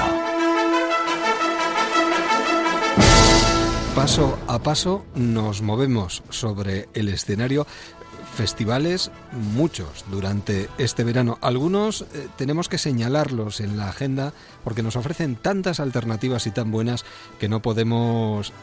[3.95, 7.65] Paso a paso nos movemos sobre el escenario.
[8.39, 9.11] Festivales,
[9.53, 11.37] muchos durante este verano.
[11.41, 14.31] Algunos eh, tenemos que señalarlos en la agenda
[14.63, 17.03] porque nos ofrecen tantas alternativas y tan buenas
[17.37, 18.53] que no podemos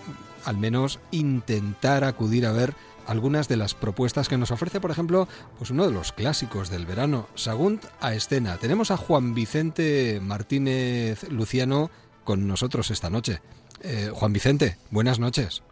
[0.46, 2.72] al menos intentar acudir a ver
[3.06, 6.86] algunas de las propuestas que nos ofrece, por ejemplo, pues uno de los clásicos del
[6.86, 8.56] verano, Sagunt a escena.
[8.56, 11.90] Tenemos a Juan Vicente Martínez Luciano
[12.24, 13.42] con nosotros esta noche.
[13.82, 15.62] Eh, Juan Vicente, buenas noches.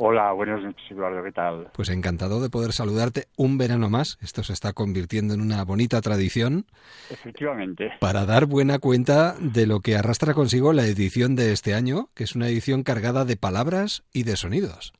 [0.00, 1.66] Hola, buenas noches Eduardo, ¿qué tal?
[1.74, 4.16] Pues encantado de poder saludarte un verano más.
[4.22, 6.66] Esto se está convirtiendo en una bonita tradición.
[7.10, 7.90] Efectivamente.
[7.98, 12.22] Para dar buena cuenta de lo que arrastra consigo la edición de este año, que
[12.22, 14.92] es una edición cargada de palabras y de sonidos.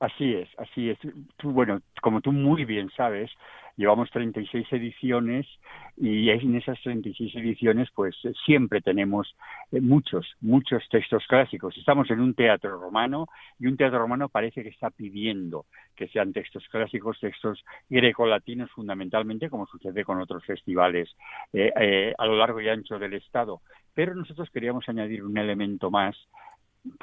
[0.00, 0.98] Así es, así es.
[1.36, 3.30] Tú, bueno, como tú muy bien sabes,
[3.76, 5.46] llevamos 36 ediciones
[5.96, 9.34] y en esas 36 ediciones pues eh, siempre tenemos
[9.72, 11.76] eh, muchos, muchos textos clásicos.
[11.76, 13.26] Estamos en un teatro romano
[13.58, 19.50] y un teatro romano parece que está pidiendo que sean textos clásicos, textos grecolatinos fundamentalmente,
[19.50, 21.14] como sucede con otros festivales
[21.52, 23.60] eh, a lo largo y ancho del Estado.
[23.94, 26.16] Pero nosotros queríamos añadir un elemento más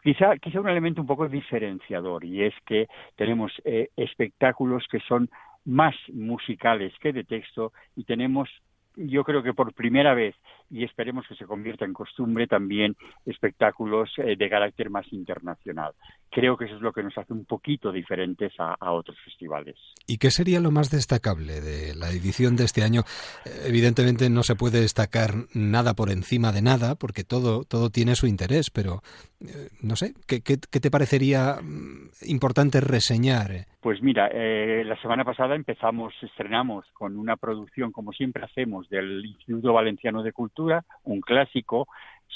[0.04, 5.30] quizá, quizá un elemento un poco diferenciador y es que tenemos eh, espectáculos que son
[5.66, 8.50] más musicales que de texto y tenemos
[8.98, 10.36] yo creo que por primera vez,
[10.70, 15.94] y esperemos que se convierta en costumbre, también espectáculos eh, de carácter más internacional.
[16.30, 19.76] Creo que eso es lo que nos hace un poquito diferentes a, otros festivales.
[20.08, 23.02] ¿Y qué sería lo más destacable de la edición de este año?
[23.46, 28.16] Eh, evidentemente no se puede destacar nada por encima de nada, porque todo, todo tiene
[28.16, 29.02] su interés, pero
[29.40, 33.68] eh, no sé, ¿qué, qué, te parecería mm, importante reseñar?
[33.82, 39.72] Pues mira, la semana pasada empezamos, estrenamos con una producción, como siempre hacemos, del Instituto
[39.72, 41.88] Valenciano de Cultura, un clásico,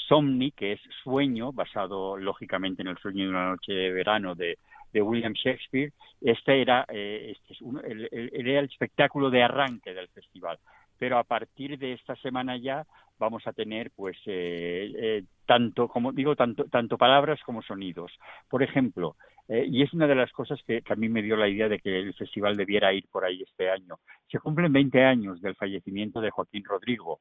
[0.08, 4.58] Somni, que es Sueño, basado lógicamente en el sueño de una noche de verano de,
[4.94, 5.92] William Shakespeare.
[6.20, 10.58] Este era, eh, este el, era el espectáculo de arranque del festival.
[10.98, 12.84] Pero a partir de esta semana ya
[13.18, 18.12] vamos a tener, pues, eh, eh, tanto, como digo, tanto, tanto palabras como sonidos.
[18.48, 19.16] Por ejemplo,
[19.48, 21.78] eh, y es una de las cosas que, a mí me dio la idea de
[21.78, 23.98] que el festival debiera ir por ahí este año.
[24.30, 27.20] Se cumplen 20 años del fallecimiento de Joaquín Rodrigo,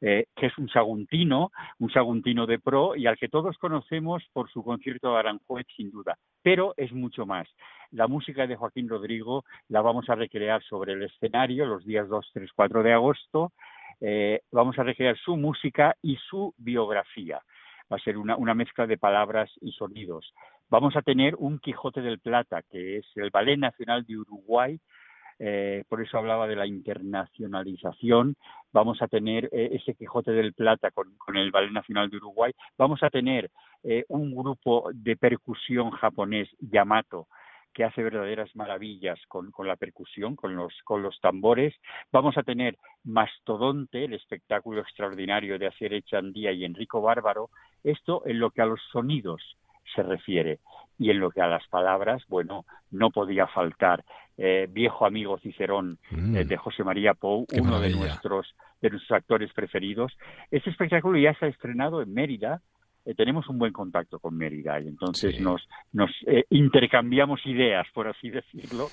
[0.00, 4.50] eh, que es un saguntino, un saguntino de pro y al que todos conocemos por
[4.50, 6.16] su concierto de Aranjuez, sin duda.
[6.42, 7.48] Pero es mucho más.
[7.90, 12.30] La música de Joaquín Rodrigo la vamos a recrear sobre el escenario los días 2,
[12.32, 13.52] 3, 4 de agosto.
[14.00, 17.42] Eh, vamos a recrear su música y su biografía
[17.90, 20.34] va a ser una, una, mezcla de palabras y sonidos.
[20.68, 24.78] Vamos a tener un Quijote del Plata, que es el Ballet Nacional de Uruguay,
[25.38, 28.36] eh, por eso hablaba de la internacionalización.
[28.72, 32.52] Vamos a tener eh, ese Quijote del Plata con, el Ballet Nacional de Uruguay.
[32.76, 33.50] Vamos a tener
[33.84, 37.28] eh, un grupo de percusión japonés, Yamato,
[37.72, 41.74] que hace verdaderas maravillas con, con, la percusión, con los, con los tambores.
[42.10, 47.50] Vamos a tener Mastodonte, el espectáculo extraordinario de Asier Echandía y Enrico Bárbaro.
[47.84, 49.56] Esto en lo que a los sonidos
[49.94, 50.58] se refiere.
[50.98, 54.04] Y en lo que a las palabras, bueno, no podía faltar
[54.40, 56.36] eh, viejo amigo Cicerón mm.
[56.36, 60.16] eh, de José María Pou, uno de nuestros, de nuestros actores preferidos.
[60.52, 62.62] Este espectáculo ya se ha estrenado en Mérida.
[63.04, 66.10] Eh, tenemos un buen contacto con Mérida y entonces nos, nos
[66.50, 68.88] intercambiamos ideas, por así decirlo.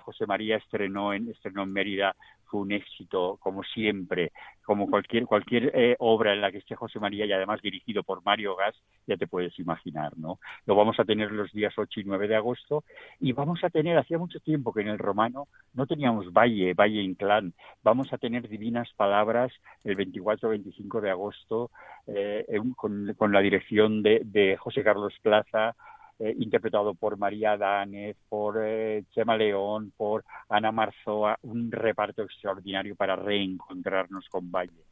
[0.00, 4.32] José María estrenó en, estrenó en Mérida fue un éxito, como siempre,
[4.64, 8.24] como cualquier cualquier eh, obra en la que esté José María y además dirigido por
[8.24, 8.74] Mario Gas,
[9.06, 10.38] ya te puedes imaginar, ¿no?
[10.66, 12.84] Lo vamos a tener los días 8 y 9 de agosto
[13.20, 17.02] y vamos a tener, hacía mucho tiempo que en el romano no teníamos Valle, Valle
[17.02, 19.52] Inclán, vamos a tener divinas palabras
[19.84, 21.70] el 24-25 de agosto
[22.06, 25.74] eh, con, con, la dirección de, de José Carlos Plaza,
[26.18, 32.96] eh, interpretado por María Danez, por eh, Chema León, por Ana Marzoa, un reparto extraordinario
[32.96, 34.84] para reencontrarnos con Valle.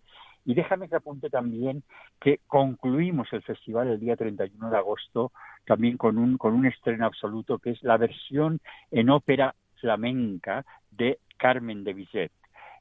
[0.44, 1.82] Y déjame que apunte también
[2.20, 5.32] que concluimos el festival el día 31 de agosto
[5.64, 8.60] también con un, con un estreno absoluto que es la versión
[8.90, 12.32] en ópera flamenca de Carmen de Bizet.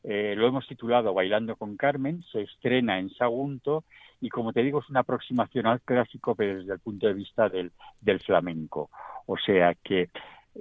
[0.04, 3.86] Eh, lo hemos titulado Bailando con Carmen, se estrena en Sagunto
[4.20, 7.48] y como te digo es una aproximación al clásico pero desde el punto de vista
[7.50, 8.90] del, del flamenco.
[9.26, 10.10] O sea que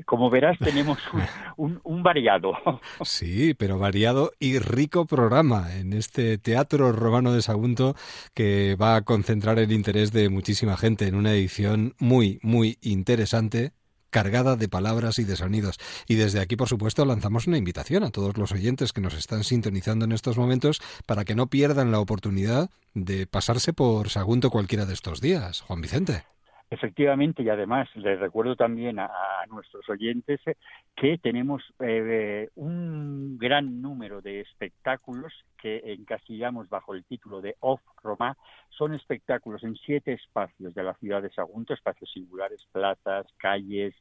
[0.06, 0.98] como verás, tenemos
[1.56, 2.54] un, un, variado.
[3.02, 7.94] Sí, pero variado y rico programa en este Teatro Romano de Sagunto
[8.34, 13.72] que va a concentrar el interés de muchísima gente en una edición muy, muy interesante
[14.12, 15.80] cargada de palabras y de sonidos.
[16.06, 19.42] Y desde aquí, por supuesto, lanzamos una invitación a todos los oyentes que nos están
[19.42, 24.86] sintonizando en estos momentos para que no pierdan la oportunidad de pasarse por Sagunto cualquiera
[24.86, 25.62] de estos días.
[25.62, 26.24] Juan Vicente.
[26.72, 29.10] Efectivamente, y además les recuerdo también a,
[29.50, 30.54] nuestros oyentes eh,
[30.96, 37.82] que tenemos eh, un gran número de espectáculos que encasillamos bajo el título de Off
[38.02, 38.38] Roma.
[38.70, 43.94] Son espectáculos en siete espacios de la ciudad de Sagunto, espacios singulares, plazas, calles,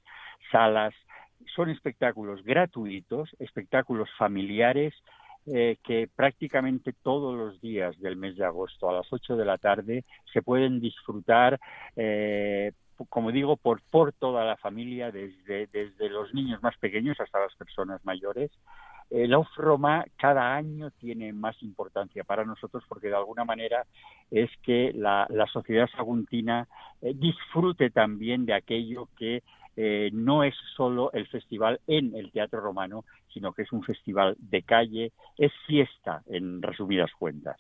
[0.50, 0.94] salas.
[1.54, 4.94] Son espectáculos gratuitos, espectáculos familiares,
[5.47, 9.58] eh, que prácticamente todos los días del mes de agosto a las 8 de la
[9.58, 11.60] tarde se pueden disfrutar,
[11.95, 12.73] eh,
[13.10, 13.82] como digo, por,
[14.19, 18.51] toda la familia, desde, desde los niños más pequeños hasta las personas mayores.
[19.10, 23.88] El Off Roma cada año tiene más importancia para nosotros porque de alguna manera
[24.30, 26.67] es que la, sociedad saguntina
[27.01, 29.41] eh, disfrute también de aquello que
[30.12, 34.63] no es solo el festival en el Teatro Romano, sino que es un festival de
[34.63, 37.58] calle, es fiesta, en resumidas cuentas.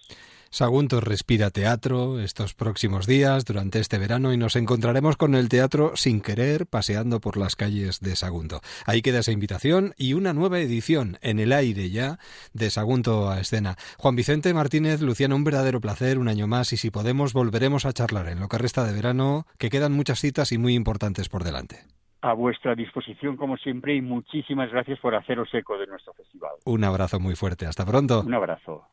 [0.49, 5.93] Sagunto respira teatro estos próximos días, durante este verano, y nos encontraremos con el teatro
[5.95, 8.59] sin querer paseando por las calles de Sagunto.
[8.85, 12.19] Ahí queda esa invitación y una nueva edición en el aire ya
[12.51, 13.77] de Sagunto a escena.
[13.97, 17.93] Juan Vicente Martínez, Luciano, un verdadero placer, un año más, y si podemos volveremos a
[17.93, 21.45] charlar en lo que resta de verano, que quedan muchas citas y muy importantes por
[21.45, 21.85] delante.
[22.23, 26.51] A vuestra disposición, como siempre, y muchísimas gracias por haceros eco de nuestro festival.
[26.65, 27.65] Un abrazo muy fuerte.
[27.65, 28.21] Hasta pronto.
[28.21, 28.85] Un abrazo.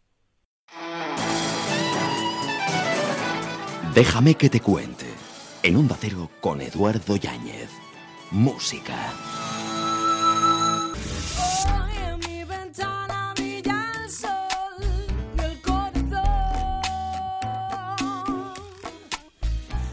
[3.95, 5.07] Déjame que te cuente.
[5.63, 7.71] En Onda Cero con Eduardo Yáñez.
[8.31, 8.95] Música.
[11.67, 14.31] Hoy en mi ventana brilla el sol
[15.37, 16.19] y el corazón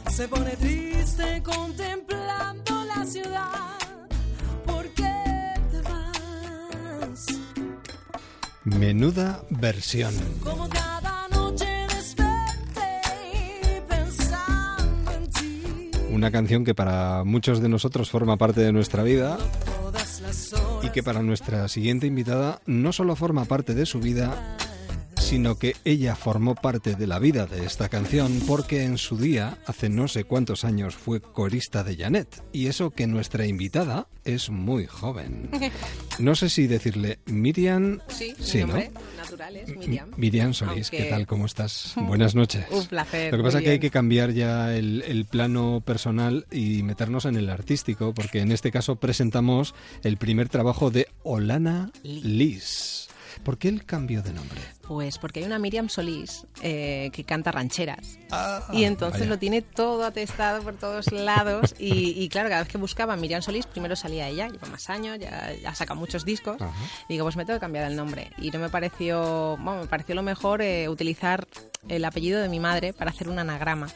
[0.10, 2.25] se pone triste contemplando
[8.65, 10.12] Menuda versión.
[16.12, 19.38] Una canción que para muchos de nosotros forma parte de nuestra vida
[20.82, 24.58] y que para nuestra siguiente invitada no solo forma parte de su vida,
[25.26, 29.58] sino que ella formó parte de la vida de esta canción porque en su día,
[29.66, 32.44] hace no sé cuántos años, fue corista de Janet.
[32.54, 35.50] Y eso que nuestra invitada es muy joven.
[36.18, 38.00] No sé si decirle Miriam.
[38.08, 38.68] Sí, Sí, mi ¿no?
[38.68, 40.12] nombre natural es Miriam.
[40.16, 41.28] Miriam Solís, Aunque- ¿qué tal?
[41.28, 41.92] ¿Cómo estás?
[41.98, 42.66] Buenas noches.
[42.72, 43.32] Un placer.
[43.34, 47.26] Lo que pasa es que hay que cambiar ya el, el plano personal y meternos
[47.26, 53.05] en el artístico, porque en este caso presentamos el primer trabajo de Olana Liz.
[53.45, 54.60] ¿Por qué el cambio de nombre?
[54.88, 58.17] Pues porque hay una Miriam Solís eh, que canta rancheras.
[58.73, 59.29] y entonces vaya.
[59.29, 61.75] lo tiene todo atestado por todos lados.
[61.77, 65.19] Y, y claro, cada vez que buscaba Miriam Solís, primero salía ella, lleva más años,
[65.19, 66.58] ya, ya ha sacado muchos discos.
[67.08, 68.31] Y digo, pues me tengo que cambiar el nombre.
[68.39, 71.47] Y no me pareció, bueno, me pareció lo mejor eh, utilizar
[71.88, 73.89] el apellido de mi madre para hacer un anagrama.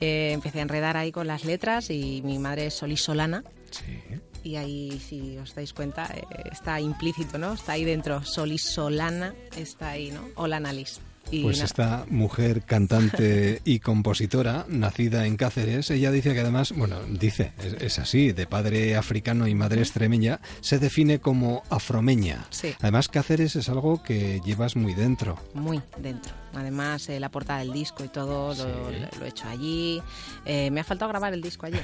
[0.00, 3.44] Eh, empecé a enredar ahí con las letras y mi madre es Solís Solana.
[4.44, 7.52] Y ahí, si os dais cuenta, eh, está implícito, ¿no?
[7.54, 8.24] Está ahí dentro.
[8.24, 10.22] Solís Solana está ahí, ¿no?
[10.34, 11.00] Olana Lis.
[11.30, 11.66] Y Pues nada.
[11.66, 17.74] esta mujer cantante y compositora, nacida en Cáceres, ella dice que además, bueno, dice, es,
[17.80, 22.44] es así, de padre africano y madre extremeña, se define como afromeña.
[22.50, 22.74] Sí.
[22.80, 25.38] Además, Cáceres es algo que llevas muy dentro.
[25.54, 26.32] muy dentro.
[26.54, 30.02] Además, eh, la portada del disco y todo lo, lo- lo he hecho allí.
[30.44, 31.78] Eh, me ha faltado grabar el disco allí.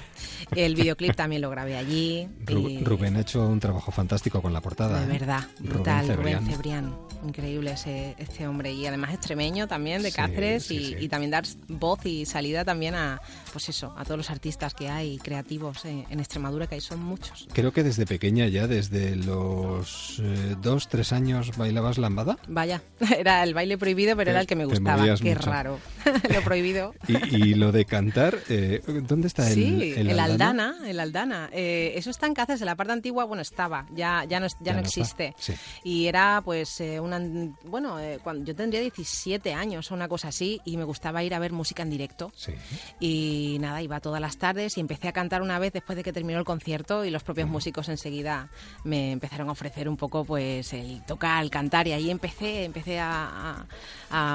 [0.55, 2.29] El videoclip también lo grabé allí.
[2.45, 5.01] Ru- y- Rubén ha hecho un trabajo fantástico con la portada.
[5.01, 5.19] De ¿eh?
[5.19, 6.41] verdad, Rubén brutal, Cebrián.
[6.43, 6.97] Rubén Cebrián.
[7.27, 8.73] Increíble ese, este hombre.
[8.73, 10.97] Y además extremeño también, de Sí, Cáceres, sí, y, sí.
[11.01, 13.21] y también dar voz y salida también a,
[13.53, 17.03] pues eso, a todos los artistas que hay, creativos en, en Extremadura, que hay son
[17.03, 17.49] muchos.
[17.53, 22.39] Creo que desde pequeña ya, desde los eh, dos, tres años, bailabas lambada.
[22.47, 22.83] Vaya,
[23.19, 25.05] era el baile prohibido, pero era el que me gustaba.
[25.17, 25.51] Qué mucho.
[25.51, 25.79] raro.
[26.35, 26.95] Lo prohibido.
[27.07, 30.77] Y, y lo de cantar, eh, ¿dónde está el, Sí, el el, Aldana?
[30.87, 31.51] El Aldana.
[31.53, 34.55] Eh, eso está en Cáceres, en la parte antigua, bueno, estaba, ya, ya no, ya
[34.61, 35.35] Ya no no existe.
[35.39, 35.55] sí.
[35.85, 37.21] Y era, pues, eh, una,
[37.65, 41.39] bueno, cuando yo tendría 17 años o una cosa así, y me gustaba ir a
[41.39, 42.33] ver música en directo.
[42.35, 42.53] Sí.
[43.01, 46.13] Y nada, iba todas las tardes y empecé a cantar una vez después de que
[46.13, 48.49] terminó el concierto y los propios músicos enseguida
[48.85, 52.99] me empezaron a ofrecer un poco pues el tocar, el cantar y ahí empecé, empecé
[52.99, 53.67] a, a-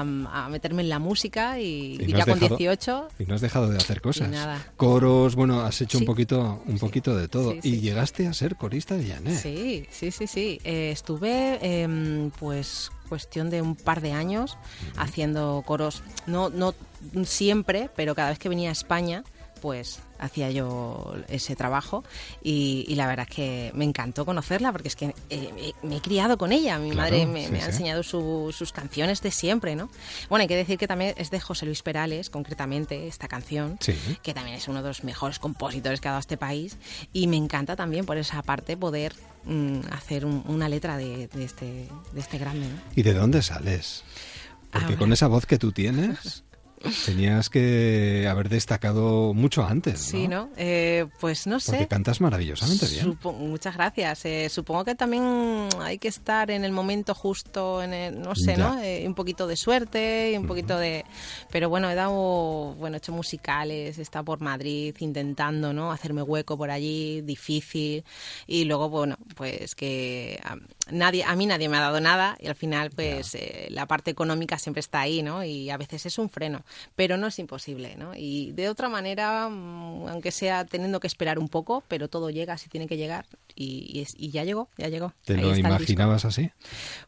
[0.00, 3.24] a- a meterme en la música y, Y y no ya con dejado- 18 Y
[3.26, 4.28] no has dejado de hacer cosas.
[4.30, 4.64] nada.
[4.76, 7.52] Coros, bueno, has hecho un poquito, un poquito de todo.
[7.52, 9.38] Sí, Y llegaste a ser corista de Janet.
[9.40, 10.60] Sí, sí, sí, sí.
[10.64, 14.56] Eh, estuve, em, pues, cuestión de un par de años
[14.96, 16.02] haciendo coros.
[16.26, 16.74] No, no
[17.24, 19.24] siempre, pero cada vez que venía a España,
[19.64, 22.04] pues hacía yo ese trabajo
[22.42, 25.96] y, y la verdad es que me encantó conocerla porque es que eh, me, me
[25.96, 26.78] he criado con ella.
[26.78, 27.70] Mi Claro, madre me, sí, me ha sí.
[27.70, 29.88] enseñado su- sus canciones de siempre, ¿no?
[30.28, 33.94] Bueno, hay que decir que también es de José Luis Perales, concretamente, esta canción, Sí.
[34.22, 36.76] que también es uno de los mejores compositores que ha dado este país
[37.14, 39.14] y me encanta también por esa parte poder
[39.46, 42.76] mm, hacer un- una letra de, de este, de este grande, ¿no?
[42.94, 44.04] ¿Y de dónde sales?
[44.70, 44.98] Porque Ahora.
[44.98, 46.43] con esa voz que tú tienes,
[47.04, 50.18] tenías que haber destacado mucho antes, ¿no?
[50.18, 50.50] Sí, ¿no?
[50.56, 51.72] Eh, pues no sé.
[51.72, 53.06] Porque cantas maravillosamente bien.
[53.06, 54.24] Supo- muchas gracias.
[54.24, 58.56] Eh, supongo que también hay que estar en el momento justo, en el, no sé,
[58.56, 58.56] Ya.
[58.58, 58.80] ¿no?
[58.82, 61.04] Eh, un poquito de suerte y un poquito de...
[61.50, 65.92] Pero bueno, he dado, bueno, he hecho musicales, he estado por Madrid intentando, ¿no?
[65.92, 68.04] Hacerme hueco por allí, difícil.
[68.46, 70.56] Y luego, bueno, pues que a,
[70.90, 74.10] nadie, a mí nadie me ha dado nada y al final, pues eh, la parte
[74.10, 75.44] económica siempre está ahí, ¿no?
[75.44, 76.64] Y a veces es un freno,
[76.96, 78.12] pero no es imposible, ¿no?
[78.14, 82.56] Y de otra manera, mm, aunque sea teniendo que esperar un poco, pero todo llega
[82.58, 85.12] si tiene que llegar y, y es- y ya llegó, ya llegó.
[85.24, 86.50] ¿Te Ahí lo imaginabas así?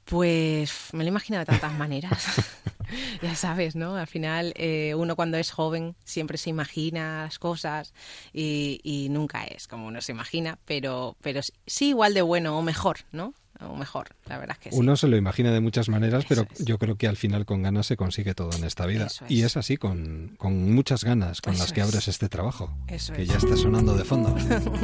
[0.04, 2.12] Pues me lo he imaginado de tantas maneras.
[3.22, 3.96] ya sabes, ¿no?
[3.96, 7.92] Al final eh, uno cuando es joven siempre se imagina las cosas
[8.32, 12.62] y, y nunca es como uno se imagina, pero, pero sí igual de bueno o
[12.62, 13.34] mejor, ¿no?
[13.60, 14.76] O mejor, la verdad es que sí.
[14.78, 17.86] Uno se lo imagina de muchas maneras, pero yo creo que al final con ganas
[17.86, 19.08] se consigue todo en esta vida.
[19.28, 19.56] Y es.
[19.56, 21.86] así, con, con muchas ganas con Eso las que es.
[21.88, 22.76] abres este trabajo.
[22.88, 24.34] Eso que ya está sonando de fondo.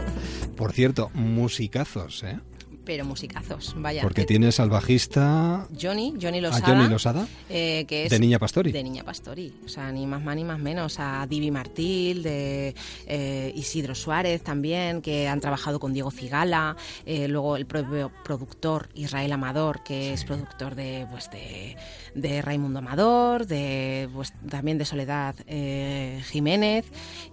[0.57, 2.39] Por cierto, musicazos, ¿eh?
[2.85, 4.03] Pero musicazos, vaya.
[4.03, 6.67] Porque tienes al bajista Johnny, Johnny a Losada.
[6.67, 8.73] Johnny Losada, eh, que es de Niña Pastori.
[8.73, 9.55] De Niña Pastori.
[9.65, 10.99] O sea, ni más más ni más menos.
[10.99, 12.75] A Divi Martil, de
[13.07, 16.77] eh, Isidro Suárez también, que han trabajado con Diego Cigala.
[17.07, 21.77] eh, luego el propio productor Israel Amador, que es productor de, pues, de,
[22.15, 26.85] de Raimundo Amador, de, pues, también de Soledad eh, Jiménez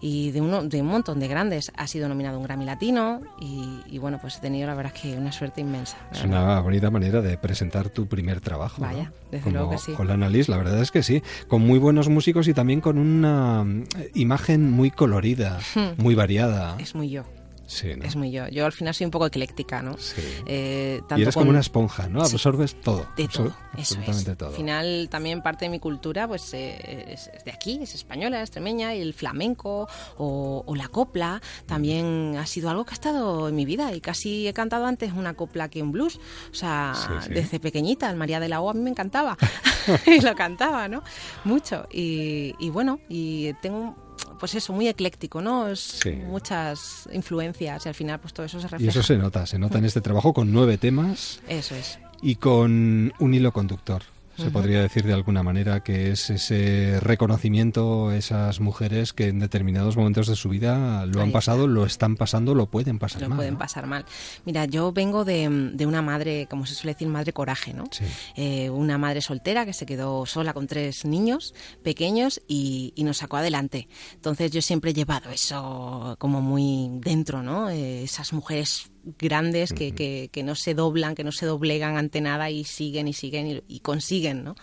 [0.02, 1.72] y de, uno, de un montón de grandes.
[1.76, 4.94] Ha sido nominado a un Grammy Latino y, y, bueno, pues he tenido la verdad
[4.96, 5.98] es que una suerte inmensa.
[6.12, 8.82] Es una bonita manera de presentar tu primer trabajo.
[8.82, 8.88] ¿no?
[8.88, 9.94] Vaya, desde Como luego que sí.
[9.94, 11.24] Con la Annalise, la verdad es que sí.
[11.48, 13.86] Con muy buenos músicos y también con una mm,
[14.16, 16.02] imagen muy colorida, Hmm.
[16.02, 16.76] muy variada.
[16.80, 17.24] Es muy yo.
[17.70, 18.04] Sí, ¿no?
[18.04, 18.48] Es muy yo.
[18.48, 19.96] Yo al final soy un poco ecléctica, ¿no?
[20.00, 20.22] Sí.
[20.48, 22.26] Eh, Y eres con- como una esponja, ¿no?
[22.26, 22.34] Sí.
[22.34, 23.06] Absorbes todo.
[23.16, 23.48] De todo,
[23.78, 24.38] eso absolutamente es.
[24.38, 24.50] todo.
[24.50, 28.42] Al final también parte de mi cultura pues eh, es, es de aquí, es española,
[28.42, 33.50] extremeña, y el flamenco o, o la copla también ha sido algo que ha estado
[33.50, 36.20] en mi vida y casi he cantado antes una copla que un blues.
[36.52, 39.38] O sea, Sí, desde pequeñita, el María de la O a mí me encantaba
[40.08, 41.04] y lo cantaba, ¿no?
[41.44, 41.88] Mucho.
[41.92, 43.96] Y, y bueno, y tengo
[44.40, 45.68] pues eso, muy ecléctico, ¿no?
[45.68, 46.12] Es Sí.
[46.12, 48.84] muchas influencias y al final pues todo eso se refleja.
[48.86, 52.00] Y eso se nota, se nota en este trabajo con nueve temas Eso es.
[52.22, 54.02] y con un hilo conductor.
[54.40, 59.40] Se podría decir de alguna manera que es ese reconocimiento a esas mujeres que en
[59.40, 61.38] determinados momentos de su vida lo Ahí han está.
[61.38, 63.38] pasado, lo están pasando, lo pueden pasar lo mal.
[63.38, 63.60] pueden ¿no?
[63.60, 64.06] pasar mal.
[64.46, 67.86] Mira, yo vengo de, de una madre, como se suele decir, madre coraje, ¿no?
[67.92, 68.06] Sí.
[68.36, 73.18] Eh, una madre soltera que se quedó sola con tres niños pequeños y, y nos
[73.18, 73.88] sacó adelante.
[74.14, 77.70] Entonces yo siempre he llevado eso como muy dentro, ¿no?
[77.70, 82.22] Eh, esas mujeres grandes que, que, que no se doblan, que no se doblegan ante
[82.22, 84.56] nada y siguen y siguen y, y consiguen, ¿no?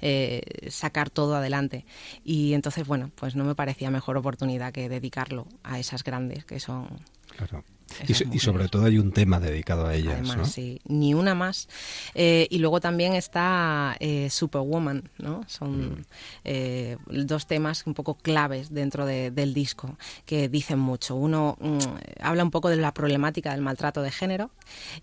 [0.00, 1.84] Eh, sacar todo adelante.
[2.24, 6.60] Y entonces, bueno, pues no me parecía mejor oportunidad que dedicarlo a esas grandes que
[6.60, 6.88] son
[7.36, 7.64] Claro.
[8.08, 10.44] Y, y sobre todo hay un tema dedicado a ellas, Además, ¿no?
[10.46, 11.68] sí, ni una más.
[12.14, 15.42] Eh, y luego también está eh, Superwoman, ¿no?
[15.46, 16.04] Son Mm.
[16.44, 21.14] eh, dos temas un poco claves dentro de- del disco que dicen mucho.
[21.16, 21.78] Uno mm,
[22.20, 24.50] habla un poco de la problemática del maltrato de género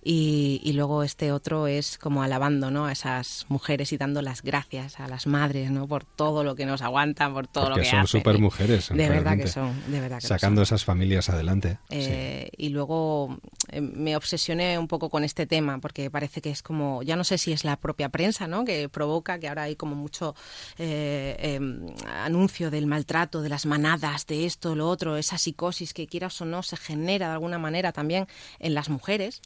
[0.03, 2.85] y, y luego este otro es como alabando, ¿no?
[2.85, 5.87] A esas mujeres y dando las gracias a las madres, ¿no?
[5.87, 8.19] Por todo lo que nos aguantan, por todo Porque lo que son hacen.
[8.19, 8.89] super mujeres.
[8.89, 11.77] De verdad que son, de verdad que Sacando esas familias adelante.
[11.89, 13.37] eh, Y luego
[13.69, 17.23] eh, me obsesioné un poco con este tema porque parece que es como, ya no
[17.23, 18.65] sé si es la propia prensa, ¿no?
[18.65, 20.35] Que provoca que ahora hay como mucho
[20.77, 26.07] eh, eh, anuncio del maltrato, de las manadas, de esto, lo otro, esa psicosis que
[26.07, 28.27] quieras o no se genera de alguna manera también
[28.59, 29.41] en las mujeres.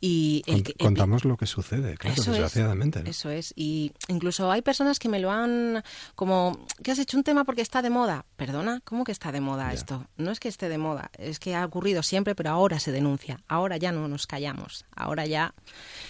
[0.00, 2.98] Y el Cont- que- el- contamos lo que sucede, claro, eso desgraciadamente.
[3.00, 3.10] Es, ¿no?
[3.10, 3.52] eso es.
[3.56, 5.82] Y incluso hay personas que me lo han
[6.14, 8.24] como, ¿qué has hecho un tema porque está de moda?
[8.36, 10.06] Perdona, ¿cómo que está de moda esto?
[10.16, 13.40] No es que esté de moda, es que ha ocurrido siempre, pero ahora se denuncia.
[13.48, 14.84] Ahora ya no nos callamos.
[14.96, 15.54] Ahora ya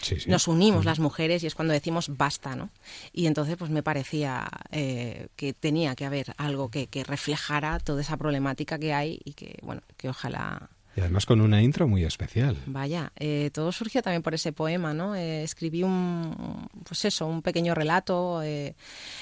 [0.02, 0.30] Sí, sí.
[0.30, 2.70] nos unimos las mujeres y es cuando decimos basta, ¿no?
[3.12, 8.00] Y entonces pues me parecía eh, que tenía que haber algo que, que reflejara toda
[8.00, 12.04] esa problemática que hay y que, bueno, que ojalá Y además con una intro muy
[12.04, 12.56] especial.
[12.66, 15.14] Vaya, eh, todo surgió también por ese poema, ¿no?
[15.14, 18.74] Eh, escribí un, pues eso, un pequeño relato eh,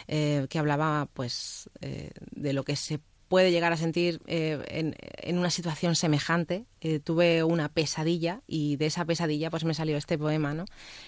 [0.07, 5.51] que hablaba, pues, de lo que se puede llegar a sentir eh, en, en una
[5.51, 6.64] situación semejante.
[6.81, 10.64] Eh, tuve una pesadilla y de esa pesadilla pues me salió este poema, ¿no?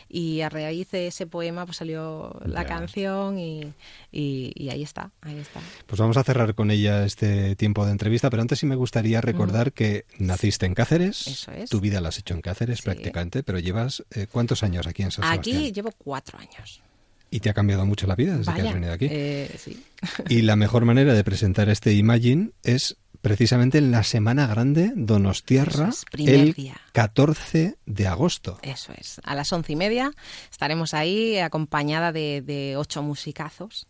[0.08, 3.72] Y a raíz de ese poema pues salió la canción y,
[4.10, 5.60] y- y ahí está, ahí está.
[5.86, 9.20] Pues vamos a cerrar con ella este tiempo de entrevista, pero antes sí me gustaría
[9.20, 11.70] recordar que naciste en Cáceres, Eso es.
[11.70, 15.10] tu vida la has hecho en Cáceres prácticamente, pero llevas eh, ¿cuántos años aquí en
[15.12, 15.74] San Aquí Sebastián?
[15.74, 16.82] llevo cuatro años.
[17.30, 19.08] ¿Y te ha cambiado mucho la vida desde que has venido aquí?
[19.10, 19.84] eh, sí.
[20.28, 25.88] Y la mejor manera de presentar este Imagine es precisamente en la Semana Grande Donostiarra,
[25.88, 26.76] Eso es, el día.
[26.92, 28.58] 14 de agosto.
[28.62, 29.20] Eso es.
[29.24, 30.12] A las once y media
[30.50, 33.86] estaremos ahí acompañada de, de ocho musicazos.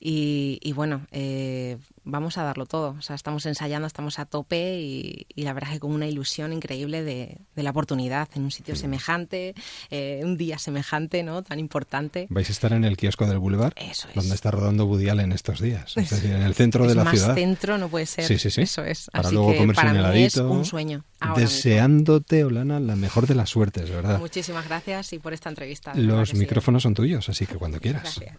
[0.00, 2.94] Y, y bueno, eh, vamos a darlo todo.
[2.98, 6.06] O sea, estamos ensayando, estamos a tope y, y la verdad es que con una
[6.06, 9.54] ilusión increíble de, de la oportunidad en un sitio semejante,
[9.90, 11.42] eh, un día semejante, ¿no?
[11.42, 12.26] Tan importante.
[12.30, 14.14] Vais a estar en el kiosco del Boulevard, Eso es.
[14.14, 15.96] donde está rodando Woody Allen estos días.
[15.96, 17.34] Es decir, en el centro Es de la más ciudad.
[17.34, 18.24] centro no puede ser.
[18.24, 18.62] Sí, sí, sí.
[18.62, 19.08] Eso es.
[19.12, 20.50] Para Así luego que comerse para un mí es heladito.
[20.50, 21.04] un sueño.
[21.36, 24.18] Deseándote, Olana, la mejor de las suertes, ¿verdad?
[24.20, 25.92] Muchísimas gracias y por esta entrevista.
[25.94, 26.40] Los que sí.
[26.40, 28.02] micrófonos son tuyos, así que cuando quieras.
[28.02, 28.36] Gracias.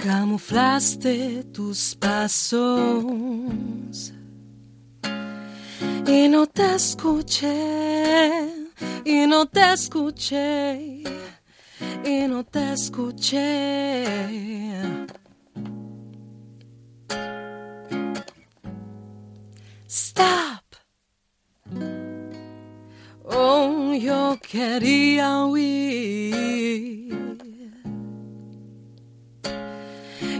[0.02, 4.12] camuflaste tus pasos
[6.06, 8.48] y no te escuché,
[9.04, 11.02] y no te escuché,
[12.04, 14.04] y no te escuché.
[19.88, 20.64] Stop.
[23.24, 27.05] Oh, yo quería huir.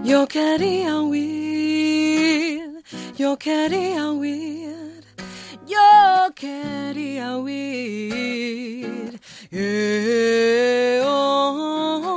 [0.06, 2.80] Yo quería huir.
[3.18, 5.04] Yo quería huir.
[5.66, 9.20] Yo quería huir.
[9.50, 11.56] Yeah, oh.
[11.98, 12.15] La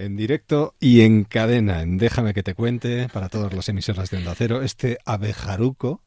[0.00, 4.16] En directo y en cadena, en Déjame que te cuente, para todas las emisoras de
[4.16, 6.00] Onda Cero, este abejaruco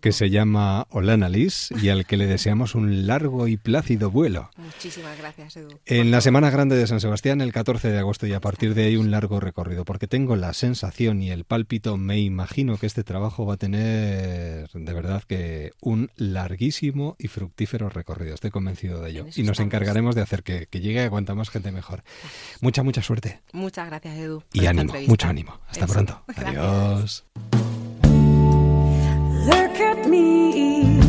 [0.00, 4.50] que se llama Olanalis y al que le deseamos un largo y plácido vuelo.
[4.56, 5.78] Muchísimas gracias, Edu.
[5.86, 8.84] En la Semana Grande de San Sebastián, el 14 de agosto, y a partir de
[8.84, 13.04] ahí un largo recorrido, porque tengo la sensación y el pálpito, me imagino que este
[13.04, 18.34] trabajo va a tener de verdad que un larguísimo y fructífero recorrido.
[18.34, 19.26] Estoy convencido de ello.
[19.34, 22.02] Y nos encargaremos de hacer que, que llegue a cuanta más gente mejor.
[22.60, 23.40] Mucha, mucha suerte.
[23.52, 24.42] Muchas gracias, Edu.
[24.52, 25.10] Y ánimo, entrevista.
[25.10, 25.58] mucho ánimo.
[25.68, 25.92] Hasta Eso.
[25.92, 26.22] pronto.
[26.26, 26.56] Gracias.
[26.56, 27.24] Adiós.
[29.46, 31.00] Look at me.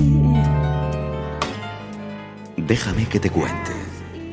[2.58, 3.72] Déjame que te cuente.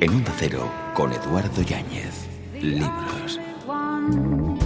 [0.01, 2.27] En Onda Cero con Eduardo Yáñez.
[2.61, 3.39] Libros.
[3.67, 4.59] One,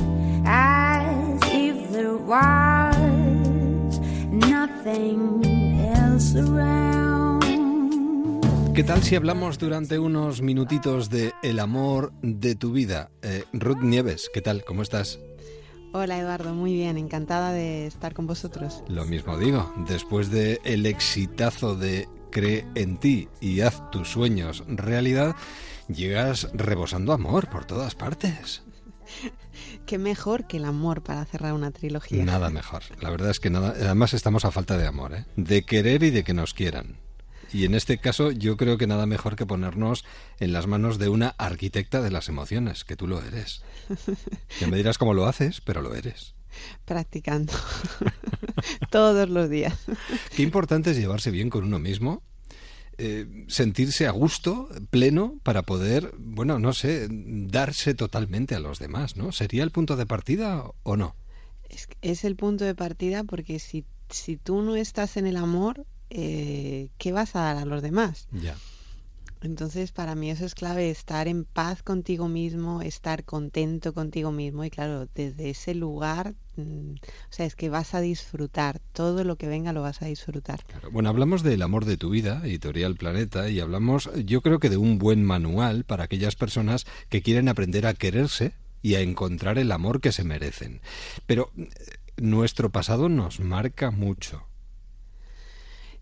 [0.47, 2.97] as if there was
[4.31, 5.45] nothing
[5.95, 7.45] else around.
[8.75, 13.11] ¿Qué tal si hablamos durante unos minutitos de el amor de tu vida?
[13.23, 14.65] Eh, Ruth Nieves, ¿qué tal?
[14.65, 15.19] ¿Cómo estás?
[15.93, 18.83] Hola Eduardo, muy bien, encantada de estar con vosotros.
[18.89, 24.63] Lo mismo digo, después de el exitazo de Cree en ti y haz tus sueños
[24.69, 25.35] realidad,
[25.89, 28.63] llegas rebosando amor por todas partes.
[29.87, 32.25] Qué mejor que el amor para cerrar una trilogía.
[32.25, 32.83] Nada mejor.
[33.01, 33.71] La verdad es que nada.
[33.71, 35.25] Además estamos a falta de amor, ¿eh?
[35.37, 36.99] De querer y de que nos quieran.
[37.53, 40.05] Y en este caso yo creo que nada mejor que ponernos
[40.41, 43.63] en las manos de una arquitecta de las emociones, que tú lo eres.
[44.61, 46.35] Ya me dirás cómo lo haces, pero lo eres.
[46.85, 47.53] Practicando
[48.91, 49.79] todos los días.
[50.35, 52.23] Qué importante es llevarse bien con uno mismo,
[52.99, 59.17] eh, sentirse a gusto, pleno, para poder, bueno, no sé, darse totalmente a los demás,
[59.17, 59.33] ¿no?
[59.33, 61.15] ¿Sería el punto de partida o no?
[61.69, 65.85] Es, es el punto de partida porque si, si tú no estás en el amor,
[66.11, 68.29] eh, ¿qué vas a dar a los demás?
[68.33, 68.57] Ya.
[69.43, 74.65] Entonces, para mí eso es clave, estar en paz contigo mismo, estar contento contigo mismo
[74.65, 79.37] y claro, desde ese lugar, mm, o sea, es que vas a disfrutar, todo lo
[79.37, 80.61] que venga lo vas a disfrutar.
[80.91, 84.79] Bueno, hablamos del amor de tu vida, Editorial Planeta, y hablamos, yo creo que de
[84.79, 89.71] un buen manual para aquellas personas que quieren aprender a quererse y a encontrar el
[89.71, 90.81] amor que se merecen.
[91.27, 91.69] Pero eh,
[92.17, 94.47] nuestro pasado nos marca mucho.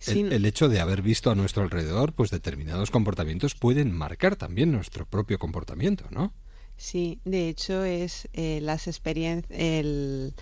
[0.06, 4.72] El, el hecho de haber visto a nuestro alrededor, pues determinados comportamientos pueden marcar también
[4.72, 6.32] nuestro propio comportamiento, ¿no?
[6.76, 10.34] Sí, de hecho es eh, las, experien- el-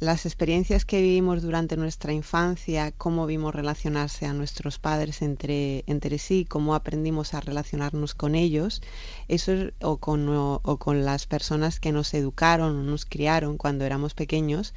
[0.00, 6.18] las experiencias que vivimos durante nuestra infancia, cómo vimos relacionarse a nuestros padres entre, entre
[6.18, 8.82] sí, cómo aprendimos a relacionarnos con ellos,
[9.28, 13.56] eso es- o, con, o, o con las personas que nos educaron o nos criaron
[13.58, 14.74] cuando éramos pequeños,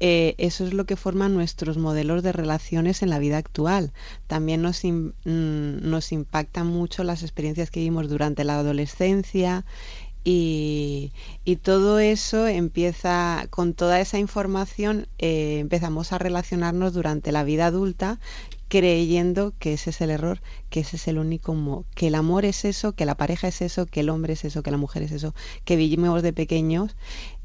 [0.00, 3.92] eh, eso es lo que forma nuestros modelos de relaciones en la vida actual.
[4.26, 9.64] También nos, mm, nos impactan mucho las experiencias que vivimos durante la adolescencia
[10.24, 11.12] y,
[11.44, 17.66] y todo eso empieza, con toda esa información, eh, empezamos a relacionarnos durante la vida
[17.66, 18.18] adulta
[18.68, 20.40] creyendo que ese es el error,
[20.70, 23.62] que ese es el único mo que el amor es eso, que la pareja es
[23.62, 26.94] eso, que el hombre es eso, que la mujer es eso, que vivimos de pequeños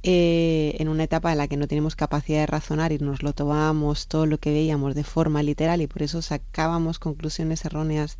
[0.03, 3.33] eh, en una etapa en la que no tenemos capacidad de razonar y nos lo
[3.33, 8.17] tomábamos todo lo que veíamos de forma literal y por eso sacábamos conclusiones erróneas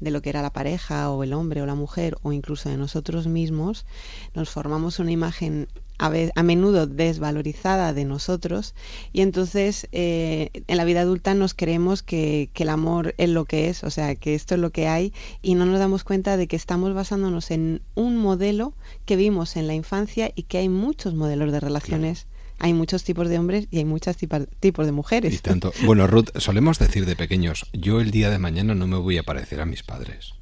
[0.00, 2.76] de lo que era la pareja o el hombre o la mujer o incluso de
[2.76, 3.86] nosotros mismos,
[4.34, 5.68] nos formamos una imagen
[5.98, 8.74] a, a menudo desvalorizada de nosotros
[9.12, 13.68] y entonces eh, en la vida adulta nos creemos que el amor es lo que
[13.68, 16.46] es, o sea, que esto es lo que hay y no nos damos cuenta de
[16.46, 18.74] que estamos basándonos en un modelo
[19.04, 22.26] que vimos en la infancia y que hay muchos modelos de relaciones.
[22.58, 25.34] Hay muchos tipos de hombres y hay muchos tipos de mujeres.
[25.34, 25.72] Y tanto.
[25.84, 29.22] Bueno, Ruth, solemos decir de pequeños, yo el día de mañana no me voy a
[29.22, 30.34] parecer a mis padres.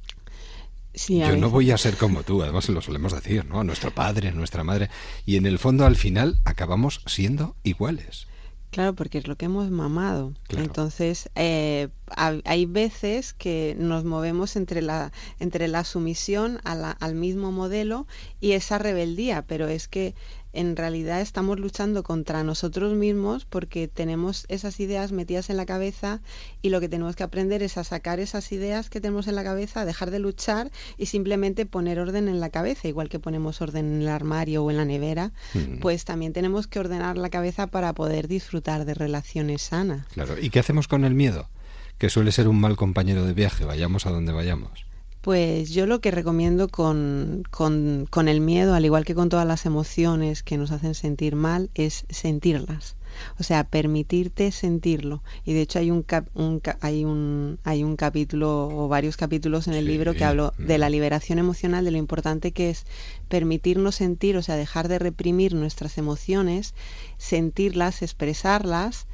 [0.93, 3.59] Sí, Yo no voy a ser como tú, además lo solemos decir, ¿no?
[3.59, 4.89] A nuestro padre, a nuestra madre.
[5.27, 8.25] Y en el fondo, al final, acabamos siendo iguales.
[8.71, 10.33] Claro, porque es lo que hemos mamado.
[10.49, 16.91] Entonces, eh, ha- hay veces que nos movemos entre la, entre la sumisión a la-
[16.91, 18.07] al mismo modelo
[18.41, 20.15] y esa rebeldía, pero es que
[20.57, 26.19] en realidad estamos luchando contra nosotros mismos porque tenemos esas ideas metidas en la cabeza
[26.61, 29.43] y lo que tenemos que aprender es a sacar esas ideas que tenemos en la
[29.43, 33.85] cabeza, dejar de luchar y simplemente poner orden en la cabeza, igual que ponemos orden
[33.93, 35.79] en el armario o en la nevera, Mm.
[35.79, 40.05] pues también tenemos que ordenar la cabeza para poder disfrutar de relaciones sanas.
[40.13, 40.37] Claro.
[40.39, 41.47] ¿Y qué hacemos con el miedo?
[41.97, 44.85] Que suele ser un mal compañero de viaje, vayamos a donde vayamos.
[45.27, 49.45] Pues yo lo que recomiendo con, con, con el miedo, al igual que con todas
[49.45, 52.95] las emociones que nos hacen sentir mal, es sentirlas.
[53.37, 55.23] O sea, permitirte sentirlo.
[55.43, 59.67] Y de hecho hay un, cap- un hay un hay un capítulo o varios capítulos
[59.67, 60.81] en el Sí, libro que hablo de mm.
[60.81, 62.85] la liberación emocional, de lo importante que es
[63.27, 66.73] permitirnos sentir, o sea, dejar de reprimir nuestras emociones,
[67.17, 69.07] sentirlas, expresarlas.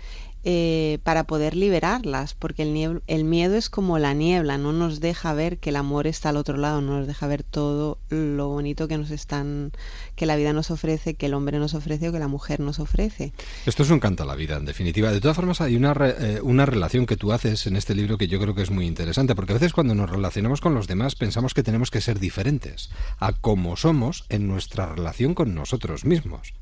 [0.43, 5.33] Eh, para poder liberarlas, porque el, el miedo es como la niebla, no nos deja
[5.33, 8.87] ver que el amor está al otro lado, no nos deja ver todo lo bonito
[8.87, 9.71] que nos están,
[10.15, 12.79] que la vida nos ofrece, que el hombre nos ofrece o que la mujer nos
[12.79, 13.33] ofrece.
[13.65, 15.11] Esto es un canto a la vida, en definitiva.
[15.11, 18.17] De todas formas, hay una, re- eh, una relación que tú haces en este libro
[18.17, 20.87] que yo creo que es muy interesante, porque a veces cuando nos relacionamos con los
[20.87, 22.89] demás pensamos que tenemos que ser diferentes
[23.19, 26.53] a como somos en nuestra relación con nosotros mismos.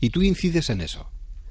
[0.00, 1.10] Y tú incides en eso.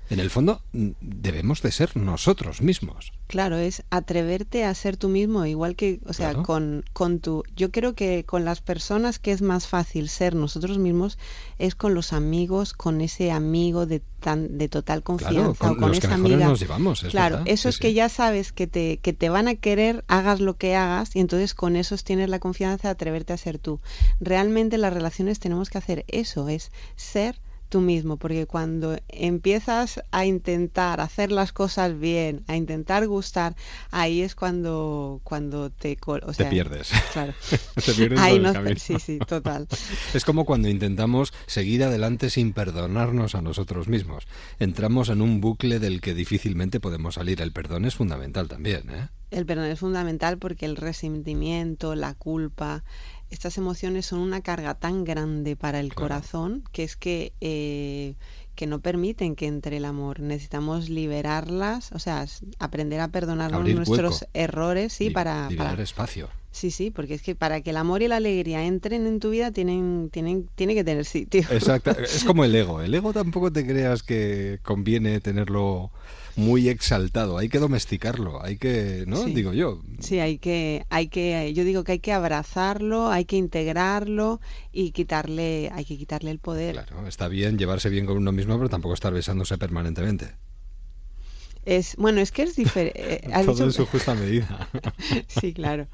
[0.10, 3.12] En el fondo, mm, debemos de ser nosotros mismos.
[3.28, 6.44] Claro, es atreverte a ser tú mismo, igual que, o sea, Claro.
[6.44, 7.44] con, con tu...
[7.58, 11.18] Yo creo que con las personas que es más fácil ser nosotros mismos
[11.60, 15.90] es con los amigos, con ese amigo de tan de total confianza con o con
[15.92, 16.48] los que esa mejor amiga.
[16.48, 17.82] nos llevamos, es claro, verdad, eso sí, es sí.
[17.82, 21.20] que ya sabes que te, que te van a querer, hagas lo que hagas, y
[21.20, 23.80] entonces con esos tienes la confianza de atreverte a ser tú.
[24.20, 27.40] Realmente en las relaciones tenemos que hacer eso, es ser
[27.70, 33.56] tú mismo, porque cuando empiezas a intentar hacer las cosas bien, a intentar gustar,
[33.92, 35.98] ahí es cuando cuando te
[36.38, 36.92] Te pierdes.
[37.14, 37.34] Claro.
[37.86, 39.68] Te pierdes Ahí el sí, sí, total.
[40.14, 44.28] Es como cuando intentamos seguir adelante sin perdonarnos a nosotros mismos.
[44.60, 47.42] Entramos en un bucle del que difícilmente podemos salir.
[47.42, 49.08] El perdón es fundamental también, ¿eh?
[49.30, 52.84] El perdón es fundamental porque el resentimiento, la culpa,
[53.30, 58.16] estas emociones son una carga tan grande para el corazón que es que, eh,
[58.56, 60.20] que no permiten que entre el amor.
[60.20, 62.26] Necesitamos liberarlas, o sea,
[62.60, 64.32] aprender a perdonarnos Abrir nuestros hueco.
[64.34, 66.30] errores, sí, Li- para, liberar para- espacio.
[66.52, 69.30] Sí, sí, porque es que para que el amor y la alegría entren en tu
[69.30, 71.42] vida tienen, tienen, tiene que tener sitio.
[71.52, 71.92] Exacto.
[72.00, 72.82] Es como el ego.
[72.82, 75.92] El ego tampoco te creas que conviene tenerlo
[76.38, 77.38] muy exaltado.
[77.38, 78.42] Hay que domesticarlo.
[78.44, 79.24] Hay que, ¿no?
[79.24, 79.34] Sí.
[79.34, 79.82] Digo yo.
[80.00, 84.40] Sí, hay que, hay que, yo digo que hay que abrazarlo, hay que integrarlo
[84.72, 86.74] y quitarle, hay que quitarle el poder.
[86.74, 90.36] Claro, está bien llevarse bien con uno mismo, pero tampoco estar besándose permanentemente.
[91.66, 93.30] Es, bueno, es que es diferente.
[93.44, 94.70] Todo en su justa medida.
[95.28, 95.88] sí, claro.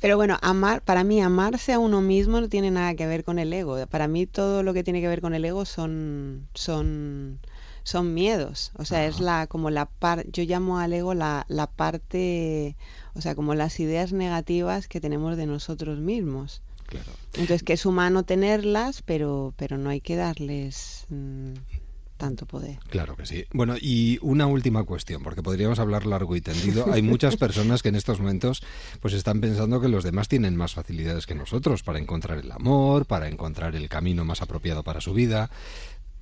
[0.00, 3.38] Pero bueno, amar, para mí amarse a uno mismo no tiene nada que ver con
[3.38, 3.86] el ego.
[3.86, 7.38] Para mí todo lo que tiene que ver con el ego son, son,
[7.84, 8.72] son miedos.
[8.76, 12.76] O sea, es la, como la par, yo llamo al ego la, la parte,
[13.14, 16.62] o sea, como las ideas negativas que tenemos de nosotros mismos.
[16.86, 17.12] Claro.
[17.34, 21.54] Entonces, que es humano tenerlas, pero, pero no hay que darles mm,
[22.22, 22.78] tanto poder.
[22.88, 23.46] Claro que sí.
[23.52, 26.86] Bueno, y una última cuestión, porque podríamos hablar largo y tendido.
[26.92, 28.62] Hay muchas personas que en estos momentos
[29.00, 33.06] pues están pensando que los demás tienen más facilidades que nosotros para encontrar el amor,
[33.06, 35.50] para encontrar el camino más apropiado para su vida.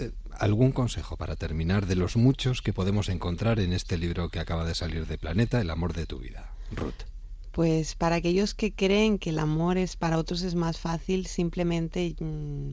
[0.01, 4.41] Eh, ¿Algún consejo para terminar de los muchos que podemos encontrar en este libro que
[4.41, 6.55] acaba de salir de Planeta, El amor de tu vida?
[6.73, 7.05] Ruth.
[7.53, 12.15] Pues para aquellos que creen que el amor es para otros es más fácil, simplemente,
[12.19, 12.71] mm,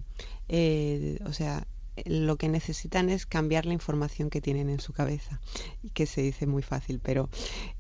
[0.47, 1.67] eh, o sea,
[2.05, 5.41] lo que necesitan es cambiar la información que tienen en su cabeza,
[5.93, 7.30] que se dice muy fácil, pero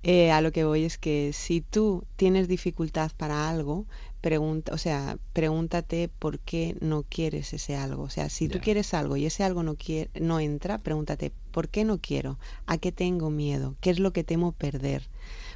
[0.03, 3.85] eh, a lo que voy es que si tú tienes dificultad para algo,
[4.27, 8.03] pregunta, o sea, pregúntate por qué no quieres ese algo.
[8.03, 11.69] O sea, si tú quieres algo y ese algo no quiere, no entra, pregúntate por
[11.69, 15.07] qué no quiero, a qué tengo miedo, qué es lo que temo perder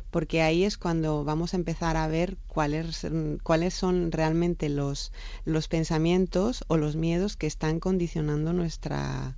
[0.09, 3.05] porque ahí es cuando vamos a empezar a ver cuáles,
[3.43, 5.11] cuáles son realmente los,
[5.45, 9.37] los pensamientos o los miedos que están condicionando nuestra,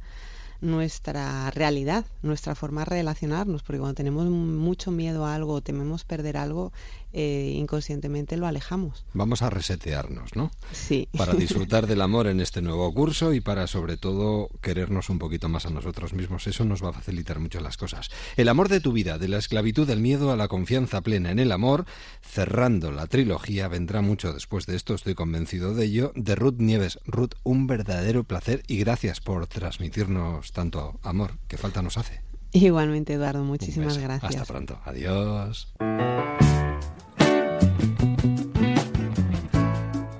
[0.63, 6.05] nuestra realidad, nuestra forma de relacionarnos, porque cuando tenemos mucho miedo a algo o tememos
[6.05, 6.71] perder algo,
[7.13, 9.05] eh, inconscientemente lo alejamos.
[9.13, 10.51] Vamos a resetearnos, ¿no?
[10.71, 11.07] Sí.
[11.15, 15.47] Para disfrutar del amor en este nuevo curso y para sobre todo querernos un poquito
[15.47, 16.47] más a nosotros mismos.
[16.47, 18.09] Eso nos va a facilitar mucho las cosas.
[18.35, 21.39] El amor de tu vida, de la esclavitud del miedo a la confianza plena en
[21.39, 21.85] el amor,
[22.21, 26.99] cerrando la trilogía, vendrá mucho después de esto, estoy convencido de ello, de Ruth Nieves.
[27.05, 32.21] Ruth, un verdadero placer y gracias por transmitirnos tanto amor que falta nos hace.
[32.53, 34.35] Igualmente, Eduardo, muchísimas gracias.
[34.35, 34.79] Hasta pronto.
[34.85, 35.73] Adiós.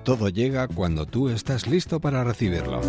[0.04, 2.82] Todo llega cuando tú estás listo para recibirlo.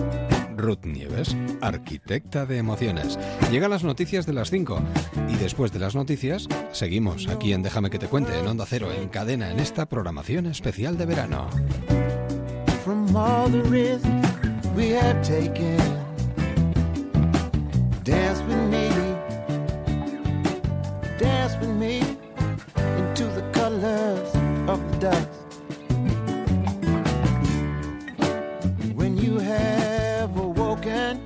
[0.56, 3.18] Ruth Nieves, arquitecta de emociones.
[3.50, 4.80] Llegan las noticias de las 5
[5.28, 8.88] y después de las noticias seguimos aquí en Déjame que te cuente en Onda Cero
[8.92, 11.48] en cadena en esta programación especial de verano.
[25.04, 25.28] dust.
[28.94, 31.20] When you have awoken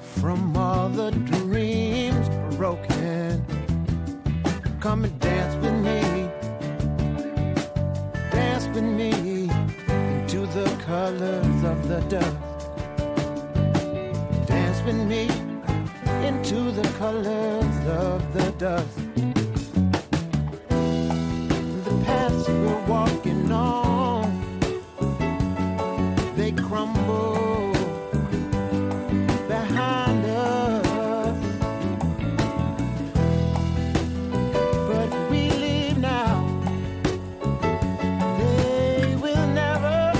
[0.00, 2.26] from all the dreams
[2.56, 3.44] broken,
[4.80, 6.00] come and dance with me,
[8.32, 9.12] dance with me
[10.16, 12.36] into the colors of the dust.
[14.48, 15.28] Dance with me
[16.26, 19.33] into the colors of the dust.
[22.46, 24.30] We're walking on,
[26.36, 27.72] they crumble
[29.48, 31.38] behind us.
[34.88, 36.44] But we leave now.
[38.38, 40.12] They will never,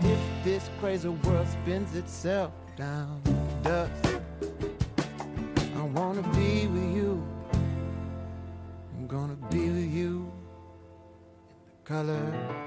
[0.00, 3.23] If this crazy world spins itself down
[11.84, 12.63] color.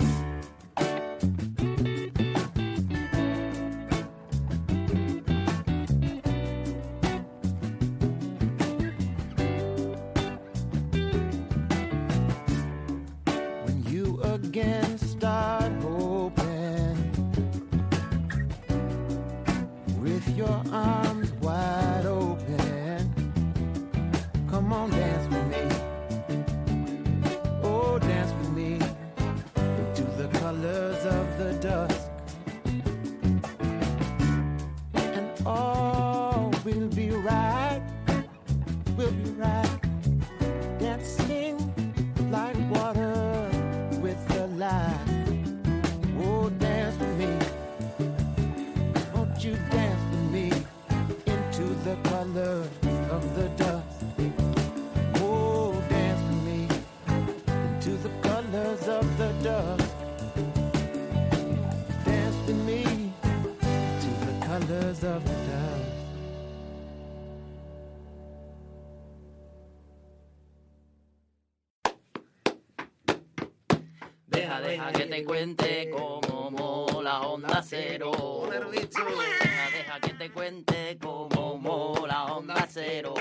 [75.18, 78.12] Te cuente cómo mola Onda Cero.
[78.52, 83.16] Deja, deja que te cuente cómo mola Onda Cero.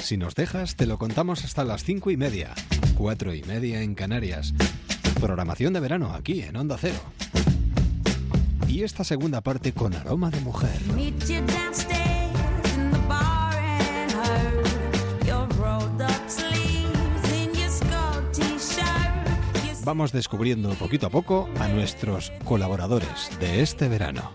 [0.00, 2.54] Si nos dejas, te lo contamos hasta las cinco y media,
[2.96, 4.54] cuatro y media en Canarias.
[5.20, 7.00] Programación de verano aquí en Onda Cero.
[8.66, 10.80] Y esta segunda parte con aroma de mujer.
[19.84, 24.32] Vamos descubriendo poquito a poco a nuestros colaboradores de este verano.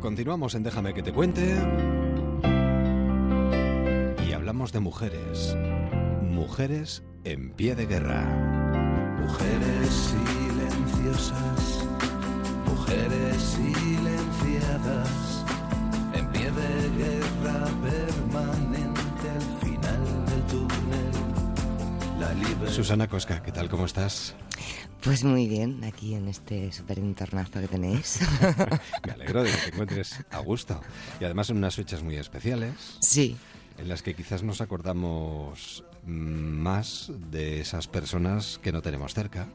[0.00, 1.56] Continuamos en Déjame que te cuente.
[4.26, 5.54] Y hablamos de mujeres.
[6.36, 8.22] Mujeres en pie de guerra.
[9.22, 11.86] Mujeres silenciosas,
[12.66, 15.08] mujeres silenciadas,
[16.12, 22.20] en pie de guerra permanente al final del túnel.
[22.20, 22.68] La libertad.
[22.68, 23.70] Susana Cosca, ¿qué tal?
[23.70, 24.34] ¿Cómo estás?
[25.00, 28.20] Pues muy bien, aquí en este súper entornazo que tenéis.
[29.06, 30.82] Me alegro de que te encuentres a gusto.
[31.18, 32.74] Y además en unas fechas muy especiales.
[33.00, 33.38] Sí.
[33.78, 39.48] En las que quizás nos acordamos mm, más de esas personas que no tenemos cerca,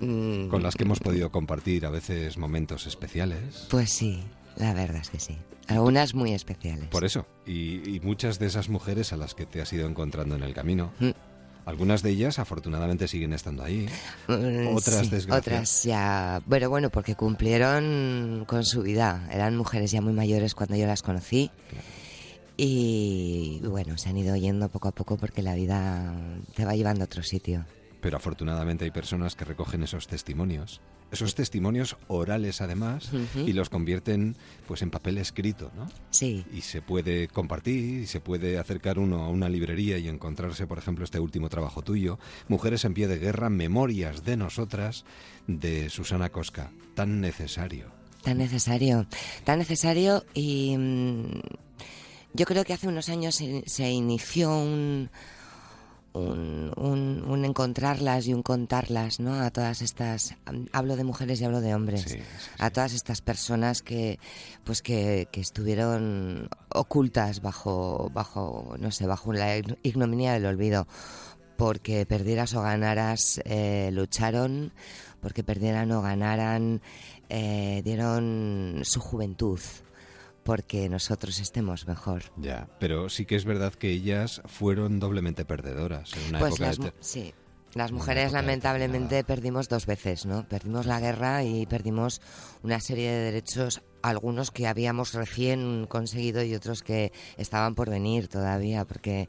[0.00, 3.66] Mm, con las que hemos podido compartir a veces momentos especiales.
[3.68, 4.22] Pues sí,
[4.56, 5.36] la verdad es que sí.
[5.66, 6.86] Algunas muy especiales.
[6.88, 10.36] Por eso, y, y muchas de esas mujeres a las que te has ido encontrando
[10.36, 10.92] en el camino.
[11.00, 11.10] Mm.
[11.66, 13.86] Algunas de ellas afortunadamente siguen estando ahí.
[14.72, 15.38] Otras sí, desgracias.
[15.38, 16.40] Otras ya.
[16.46, 19.28] Bueno, bueno, porque cumplieron con su vida.
[19.30, 21.50] Eran mujeres ya muy mayores cuando yo las conocí.
[22.60, 26.12] Y bueno, se han ido yendo poco a poco porque la vida
[26.56, 27.64] te va llevando a otro sitio.
[28.00, 30.80] Pero afortunadamente hay personas que recogen esos testimonios,
[31.12, 33.10] esos testimonios orales además,
[33.46, 34.36] y los convierten
[34.66, 35.88] pues en papel escrito, ¿no?
[36.10, 36.44] Sí.
[36.52, 40.78] Y se puede compartir, y se puede acercar uno a una librería y encontrarse, por
[40.78, 45.04] ejemplo, este último trabajo tuyo, Mujeres en pie de guerra, Memorias de nosotras,
[45.46, 47.86] de Susana Cosca, tan necesario.
[48.22, 49.06] Tan necesario,
[49.44, 51.40] tan necesario y mm,
[52.38, 55.10] yo creo que hace unos años se, se inició un,
[56.14, 59.34] un, un- un encontrarlas y un contarlas, ¿no?
[59.40, 60.34] A todas estas,
[60.72, 62.06] hablo de mujeres y hablo de hombres,
[62.58, 64.18] a todas estas personas que,
[64.64, 70.86] pues que, que estuvieron ocultas bajo, bajo, no sé, bajo la ignominia del olvido,
[71.56, 74.72] porque perdieras o ganaras, eh, lucharon,
[75.20, 76.80] porque perdieran o ganaran,
[77.28, 79.60] eh, dieron su juventud,
[80.48, 82.22] porque nosotros estemos mejor.
[82.38, 86.66] Ya, pero sí que es verdad que ellas fueron doblemente perdedoras en una Pues época
[86.68, 87.34] las, de sí,
[87.74, 90.48] las mujeres lamentablemente perdimos dos veces, ¿no?
[90.48, 92.22] Perdimos la guerra y perdimos
[92.62, 98.28] una serie de derechos, algunos que habíamos recién conseguido y otros que estaban por venir
[98.28, 99.28] todavía, porque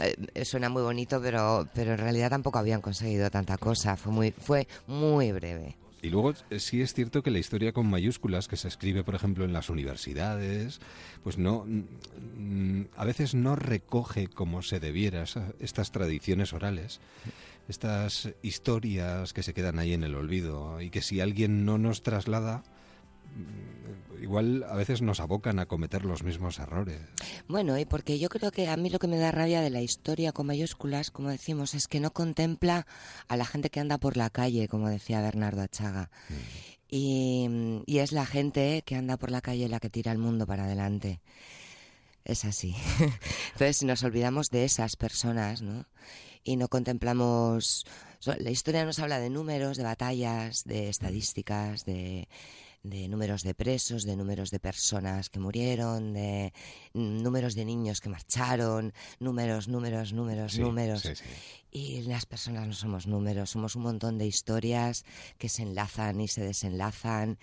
[0.00, 3.96] eh, suena muy bonito, pero, pero en realidad tampoco habían conseguido tanta cosa.
[3.96, 5.76] Fue muy, fue muy breve.
[6.02, 9.14] Y luego eh, sí es cierto que la historia con mayúsculas que se escribe, por
[9.14, 10.80] ejemplo, en las universidades,
[11.22, 15.24] pues no, mm, a veces no recoge como se debiera
[15.60, 17.00] estas tradiciones orales,
[17.68, 22.02] estas historias que se quedan ahí en el olvido y que si alguien no nos
[22.02, 22.64] traslada,
[23.36, 27.00] mm, igual a veces nos abocan a cometer los mismos errores.
[27.48, 29.82] Bueno, y porque yo creo que a mí lo que me da rabia de la
[29.82, 32.86] historia con mayúsculas, como decimos, es que no contempla
[33.28, 36.10] a la gente que anda por la calle, como decía Bernardo Achaga.
[36.88, 40.46] Y, y es la gente que anda por la calle la que tira el mundo
[40.46, 41.20] para adelante.
[42.24, 42.74] Es así.
[43.52, 45.86] Entonces, si nos olvidamos de esas personas, ¿no?
[46.44, 47.84] Y no contemplamos...
[48.38, 52.28] La historia nos habla de números, de batallas, de estadísticas, de,
[52.82, 56.52] de números de presos, de números de personas que murieron, de
[56.94, 61.02] números de niños que marcharon, números, números, números, Sí, números.
[61.02, 61.24] sí, sí.
[61.74, 65.04] Y las personas no somos números, somos un montón de historias
[65.38, 67.38] que se enlazan y se desenlazan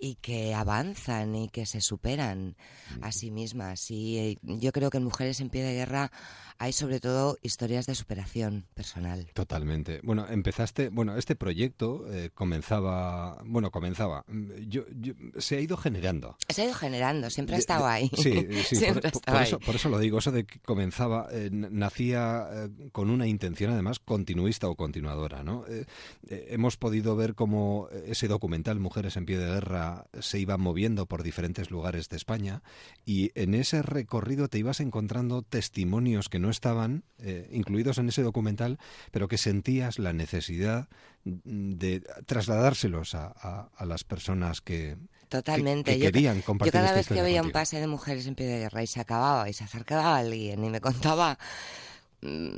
[0.00, 2.56] y que avanzan y que se superan
[3.02, 3.88] a sí mismas.
[3.92, 6.10] Y eh, yo creo que en Mujeres en Pie de Guerra
[6.58, 9.26] hay sobre todo historias de superación personal.
[9.32, 10.00] Totalmente.
[10.02, 15.76] Bueno, empezaste, bueno, este proyecto eh, comenzaba, bueno, comenzaba, mm, yo, yo- se ha ido
[15.76, 16.36] generando.
[16.48, 18.10] Se ha ido generando, siempre ha estado ahí.
[18.16, 18.32] Sí,
[18.66, 19.66] sí, siempre por, ha por- estado por eso, ahí.
[19.66, 23.98] por eso lo digo, eso de que comenzaba, eh, nacía eh, con una intención además
[23.98, 25.64] continuista o continuadora, ¿no?
[25.68, 25.84] Eh,
[26.28, 31.06] eh, hemos podido ver cómo ese documental Mujeres en pie de guerra se iba moviendo
[31.06, 32.62] por diferentes lugares de España
[33.04, 38.22] y en ese recorrido te ibas encontrando testimonios que no estaban eh, incluidos en ese
[38.22, 38.78] documental,
[39.10, 40.88] pero que sentías la necesidad
[41.24, 44.96] de trasladárselos a, a- a las personas que,
[45.28, 45.92] Totalmente.
[45.92, 47.86] que, que Yo ca- querían Yo compartir cada esta vez que veía un pase de
[47.86, 51.38] mujeres en pie de guerra y se acababa y se acercaba alguien y me contaba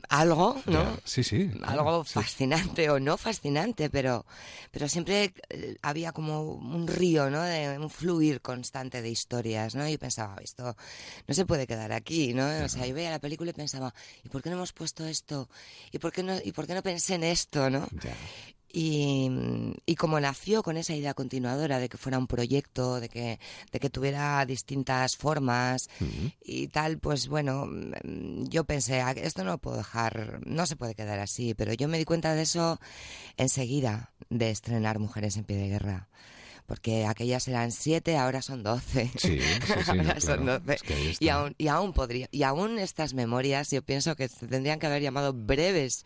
[0.09, 0.99] algo, ¿no?
[1.05, 1.51] Sí, sí.
[1.63, 2.15] algo sí.
[2.15, 4.25] fascinante o no fascinante, pero,
[4.71, 7.43] pero siempre eh, había como un río, ¿no?
[7.43, 9.87] De un fluir constante de historias, ¿no?
[9.87, 10.77] Y pensaba, esto
[11.27, 12.47] no se puede quedar aquí, ¿no?
[12.65, 13.93] O sea, yo veía la película y pensaba,
[14.25, 15.49] ¿y por qué no hemos puesto esto?
[15.93, 17.87] ¿Y por qué no, y por qué no pensé en esto, no?
[18.73, 19.29] Y,
[19.85, 23.41] y como nació con esa idea continuadora de que fuera un proyecto, de que,
[23.73, 25.89] de que tuviera distintas formas
[26.45, 30.77] y tal, pues bueno, mm, yo pensé, "Ah, esto no lo puedo dejar, no se
[30.77, 32.81] puede quedar así, pero yo me di cuenta de eso
[33.37, 36.09] enseguida de estrenar Mujeres en Pie de Guerra.
[36.71, 39.11] Porque aquellas eran siete, ahora son doce.
[39.17, 39.41] Sí, sí,
[39.85, 40.61] sí, no, ahora son claro.
[40.61, 40.75] doce.
[40.77, 44.47] Es que y, aún, y aún podría, y aún estas memorias, yo pienso que se
[44.47, 46.05] tendrían que haber llamado breves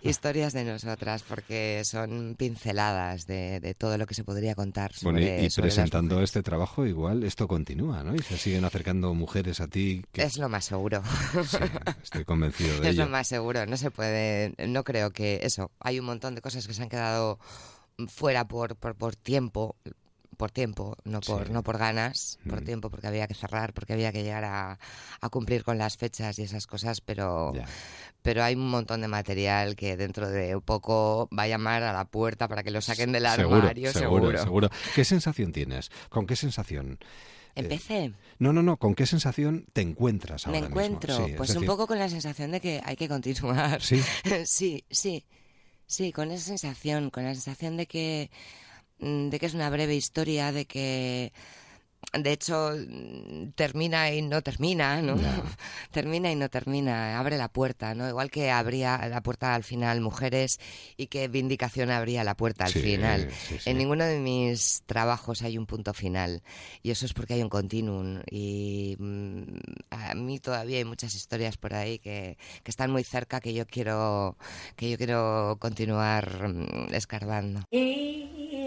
[0.00, 5.18] historias de nosotras, porque son pinceladas de, de todo lo que se podría contar Bueno,
[5.20, 8.14] y- sobre, y, sobre las presentando este trabajo, igual esto continúa, ¿no?
[8.14, 10.02] Y se siguen acercando mujeres a ti.
[10.10, 11.02] Que, Es lo más seguro.
[11.46, 11.58] Sí,
[12.02, 13.04] estoy convencido de es ello.
[13.04, 13.66] lo más seguro.
[13.66, 14.54] No se puede.
[14.66, 15.70] No creo que eso.
[15.80, 17.38] Hay un montón de cosas que se han quedado
[18.06, 19.76] fuera por, por, por tiempo.
[20.36, 21.52] Por tiempo, no por, Sí.
[21.52, 22.64] no por ganas, por Mm.
[22.64, 24.78] tiempo, porque había que cerrar, porque había que llegar a,
[25.20, 27.52] a cumplir con las fechas y esas cosas, pero,
[28.22, 32.04] pero hay un montón de material que dentro de poco va a llamar a la
[32.04, 34.38] puerta para que lo saquen del armario, seguro, seguro.
[34.44, 34.70] seguro.
[34.94, 35.90] ¿Qué sensación tienes?
[36.08, 37.00] ¿Con qué sensación?
[37.56, 38.12] eh, Empecé.
[38.38, 38.76] No, no, no.
[38.76, 40.82] ¿Con qué sensación te encuentras Me ahora mismo?
[40.82, 43.82] encuentro, Sí, pues un decir, poco con la sensación de que hay que continuar.
[43.82, 44.00] Sí.
[44.46, 45.26] sí, sí,
[45.88, 48.30] sí, con esa sensación, con la sensación de que,
[49.00, 51.32] mm, de que es una breve historia, de que,
[52.12, 55.14] de hecho, mm, termina y no termina, ¿no?
[55.90, 58.08] termina y no termina, abre la puerta, ¿no?
[58.08, 60.58] Igual que abría la puerta al final Mujeres
[60.96, 63.28] y que Vindicación abría la puerta al Sí, final.
[63.32, 63.70] sí, sí.
[63.70, 66.42] En ninguno de mis trabajos hay un punto final
[66.82, 69.42] y eso es porque hay un continuum y mm,
[69.90, 73.66] a mí todavía hay muchas historias por ahí que, que están muy cerca que yo
[73.66, 74.36] quiero
[74.76, 77.60] que yo quiero continuar mm, escarbando.
[77.70, 78.57] Y.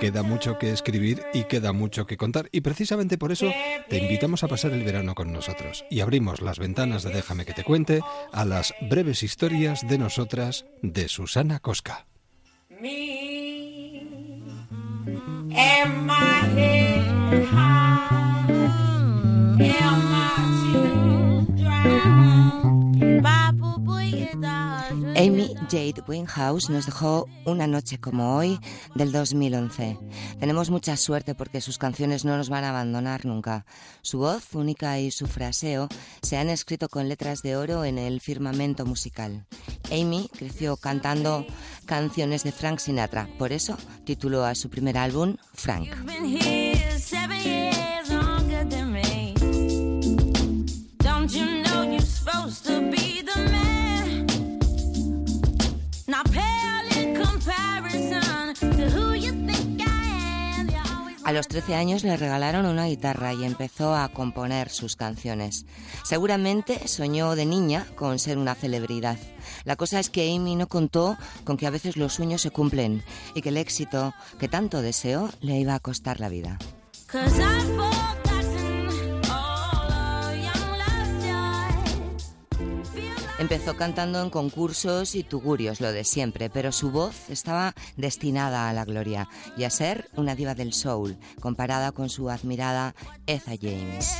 [0.00, 3.50] Queda mucho que escribir y queda mucho que contar y precisamente por eso
[3.88, 7.54] te invitamos a pasar el verano con nosotros y abrimos las ventanas de Déjame que
[7.54, 8.00] te cuente
[8.32, 12.06] a las breves historias de nosotras de Susana Cosca.
[25.16, 28.58] Amy Jade Winehouse nos dejó Una noche como hoy
[28.94, 29.98] del 2011.
[30.38, 33.66] Tenemos mucha suerte porque sus canciones no nos van a abandonar nunca.
[34.02, 35.88] Su voz única y su fraseo
[36.22, 39.46] se han escrito con letras de oro en el firmamento musical.
[39.90, 41.46] Amy creció cantando
[41.84, 45.88] canciones de Frank Sinatra, por eso tituló a su primer álbum Frank.
[61.26, 65.66] A los 13 años le regalaron una guitarra y empezó a componer sus canciones.
[66.04, 69.18] Seguramente soñó de niña con ser una celebridad.
[69.64, 73.02] La cosa es que Amy no contó con que a veces los sueños se cumplen
[73.34, 76.60] y que el éxito que tanto deseó le iba a costar la vida.
[83.38, 88.72] Empezó cantando en concursos y tugurios, lo de siempre, pero su voz estaba destinada a
[88.72, 89.28] la gloria
[89.58, 92.94] y a ser una diva del soul, comparada con su admirada
[93.26, 94.10] Etha James.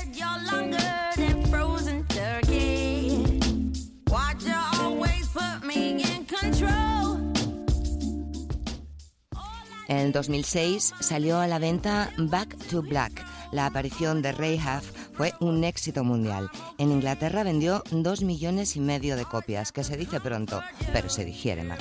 [9.89, 13.36] En el 2006 salió a la venta Back to Black.
[13.53, 16.51] La aparición de Ray Huff fue un éxito mundial.
[16.79, 21.25] En Inglaterra vendió dos millones y medio de copias, que se dice pronto, pero se
[21.25, 21.79] digiere mal.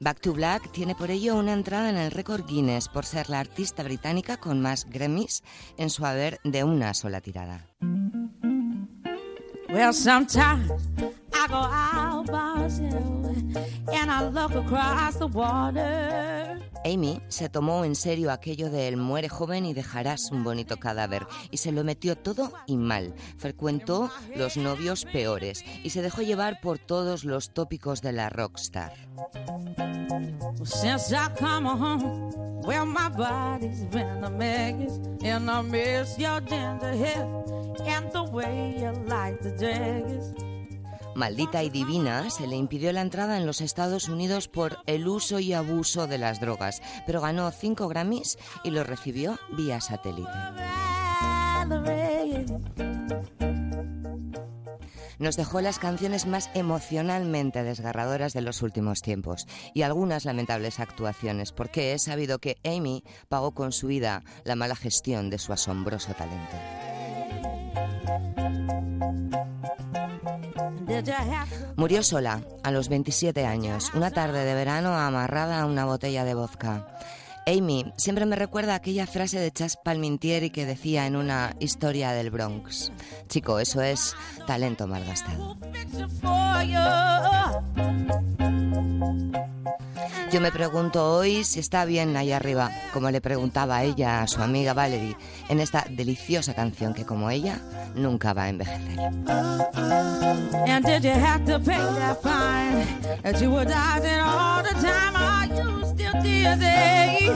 [0.00, 3.40] Back to Black tiene por ello una entrada en el récord Guinness por ser la
[3.40, 5.42] artista británica con más Grammys
[5.76, 7.66] en su haber de una sola tirada.
[11.38, 13.28] I go out myself
[13.92, 16.58] and I look across the water.
[16.84, 21.26] Amy se tomó en serio aquello de el muere joven y dejarás un bonito cadáver
[21.50, 23.14] y se lo metió todo y mal.
[23.36, 28.92] Frecuentó los novios peores y se dejó llevar por todos los tópicos de la rockstar.
[41.18, 45.40] Maldita y divina se le impidió la entrada en los Estados Unidos por el uso
[45.40, 50.30] y abuso de las drogas, pero ganó 5 Grammys y los recibió vía satélite.
[55.18, 61.50] Nos dejó las canciones más emocionalmente desgarradoras de los últimos tiempos y algunas lamentables actuaciones,
[61.50, 66.14] porque he sabido que Amy pagó con su vida la mala gestión de su asombroso
[66.14, 66.56] talento.
[71.76, 76.34] Murió sola, a los 27 años, una tarde de verano amarrada a una botella de
[76.34, 76.86] vodka.
[77.48, 82.30] Amy siempre me recuerda aquella frase de Chas Palmintieri que decía en una historia del
[82.30, 82.92] Bronx.
[83.28, 84.14] Chico, eso es
[84.46, 85.56] talento malgastado.
[90.30, 94.42] Yo me pregunto hoy si está bien allá arriba, como le preguntaba ella a su
[94.42, 95.16] amiga Valerie,
[95.48, 97.58] en esta deliciosa canción que como ella
[97.94, 98.98] nunca va a envejecer.
[105.98, 107.26] Still dizzy?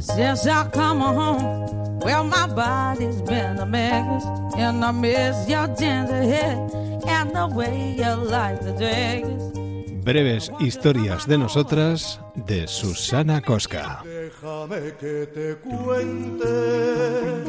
[0.00, 4.24] Since I come home, well, my body's been a mess,
[4.56, 6.56] and I miss your ginger hair
[7.06, 9.42] and the way you like the daggers.
[10.02, 14.02] Breves historias de nosotras de Susana Cosca.
[14.02, 17.44] Déjame que te cuente,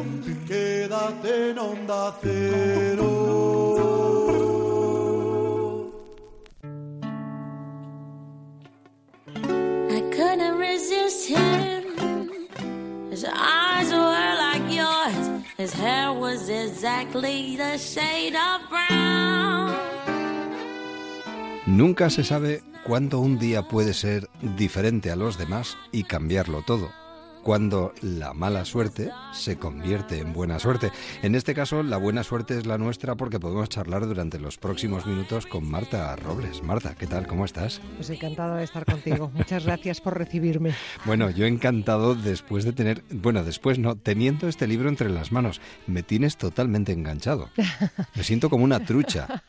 [0.46, 3.48] quédate en onda cero.
[21.66, 26.90] Nunca se sabe cuándo un día puede ser diferente a los demás y cambiarlo todo.
[27.48, 30.92] Cuando la mala suerte se convierte en buena suerte.
[31.22, 35.06] En este caso, la buena suerte es la nuestra porque podemos charlar durante los próximos
[35.06, 36.62] minutos con Marta Robles.
[36.62, 37.26] Marta, ¿qué tal?
[37.26, 37.80] ¿Cómo estás?
[37.96, 39.30] Pues encantada de estar contigo.
[39.32, 40.74] Muchas gracias por recibirme.
[41.06, 45.62] Bueno, yo encantado después de tener, bueno, después no, teniendo este libro entre las manos.
[45.86, 47.48] Me tienes totalmente enganchado.
[48.14, 49.42] Me siento como una trucha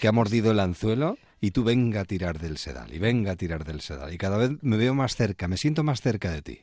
[0.00, 3.36] que ha mordido el anzuelo y tú venga a tirar del sedal y venga a
[3.36, 4.14] tirar del sedal.
[4.14, 6.60] Y cada vez me veo más cerca, me siento más cerca de ti.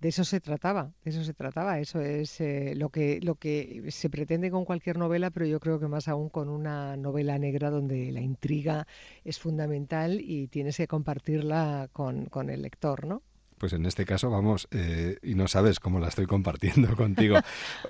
[0.00, 3.84] De eso se trataba, de eso se trataba, eso es eh, lo que lo que
[3.90, 7.70] se pretende con cualquier novela, pero yo creo que más aún con una novela negra
[7.70, 8.86] donde la intriga
[9.24, 13.22] es fundamental y tienes que compartirla con, con el lector, ¿no?
[13.64, 17.38] Pues en este caso, vamos, eh, y no sabes cómo la estoy compartiendo contigo.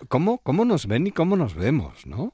[0.07, 2.33] ¿Cómo, ¿Cómo nos ven y cómo nos vemos, no?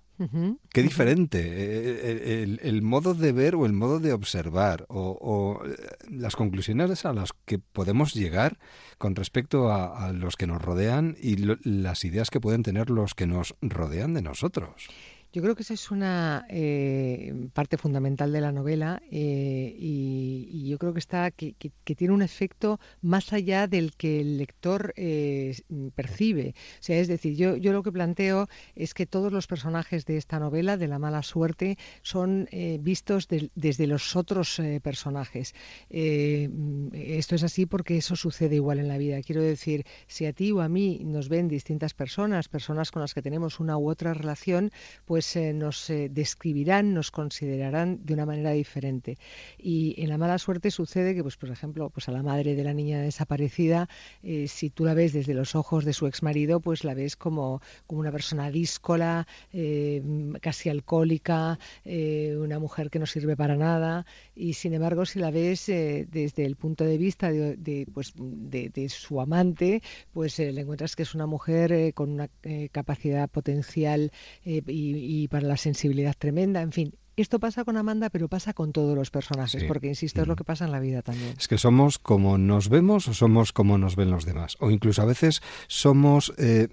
[0.68, 5.64] Qué diferente eh, el, el, modo de ver o el modo de observar o, o
[5.64, 5.74] eh,
[6.10, 8.58] las conclusiones a las que podemos llegar
[8.98, 12.90] con respecto a, a los que nos rodean y lo, las ideas que pueden tener
[12.90, 14.88] los que nos rodean de nosotros.
[15.32, 20.78] Yo creo que esa es una eh, parte fundamental de la novela eh, y, yo
[20.78, 21.54] creo que está que,
[21.96, 25.56] tiene un efecto más allá del que el lector eh,
[25.94, 26.54] percibe.
[26.80, 30.16] O sea, es decir, yo, yo lo que planteo es que todos los personajes de
[30.16, 35.54] esta novela, de la mala suerte, son eh, vistos de, desde los otros personajes.
[35.90, 39.20] esto es así porque eso sucede igual en la vida.
[39.22, 43.14] Quiero decir, si a ti o a mí nos ven distintas personas, personas con las
[43.14, 44.70] que tenemos una u otra relación,
[45.04, 49.18] pues pues eh, nos eh, describirán, nos considerarán de una manera diferente.
[49.58, 52.64] Y en la mala suerte sucede que, pues por ejemplo, pues a la madre de
[52.64, 53.86] la niña desaparecida,
[54.22, 57.16] eh, si tú la ves desde los ojos de su ex marido, pues la ves
[57.16, 59.26] como, como una persona díscola,
[60.40, 64.06] casi alcohólica, una mujer que no sirve para nada.
[64.34, 68.70] Y sin embargo, si la ves desde el punto de vista de, de pues, de,
[68.70, 69.82] de, su amante,
[70.14, 72.30] pues le encuentras que es una mujer con una
[72.72, 74.12] capacidad potencial
[74.44, 76.94] y y para la sensibilidad tremenda, en fin.
[77.16, 79.66] Esto pasa con Amanda, pero pasa con todos los personajes, sí.
[79.66, 81.34] porque, insisto, es lo que pasa en la vida también.
[81.36, 84.56] Es que somos como nos vemos o somos como nos ven los demás.
[84.60, 86.32] O incluso a veces somos...
[86.38, 86.68] Eh,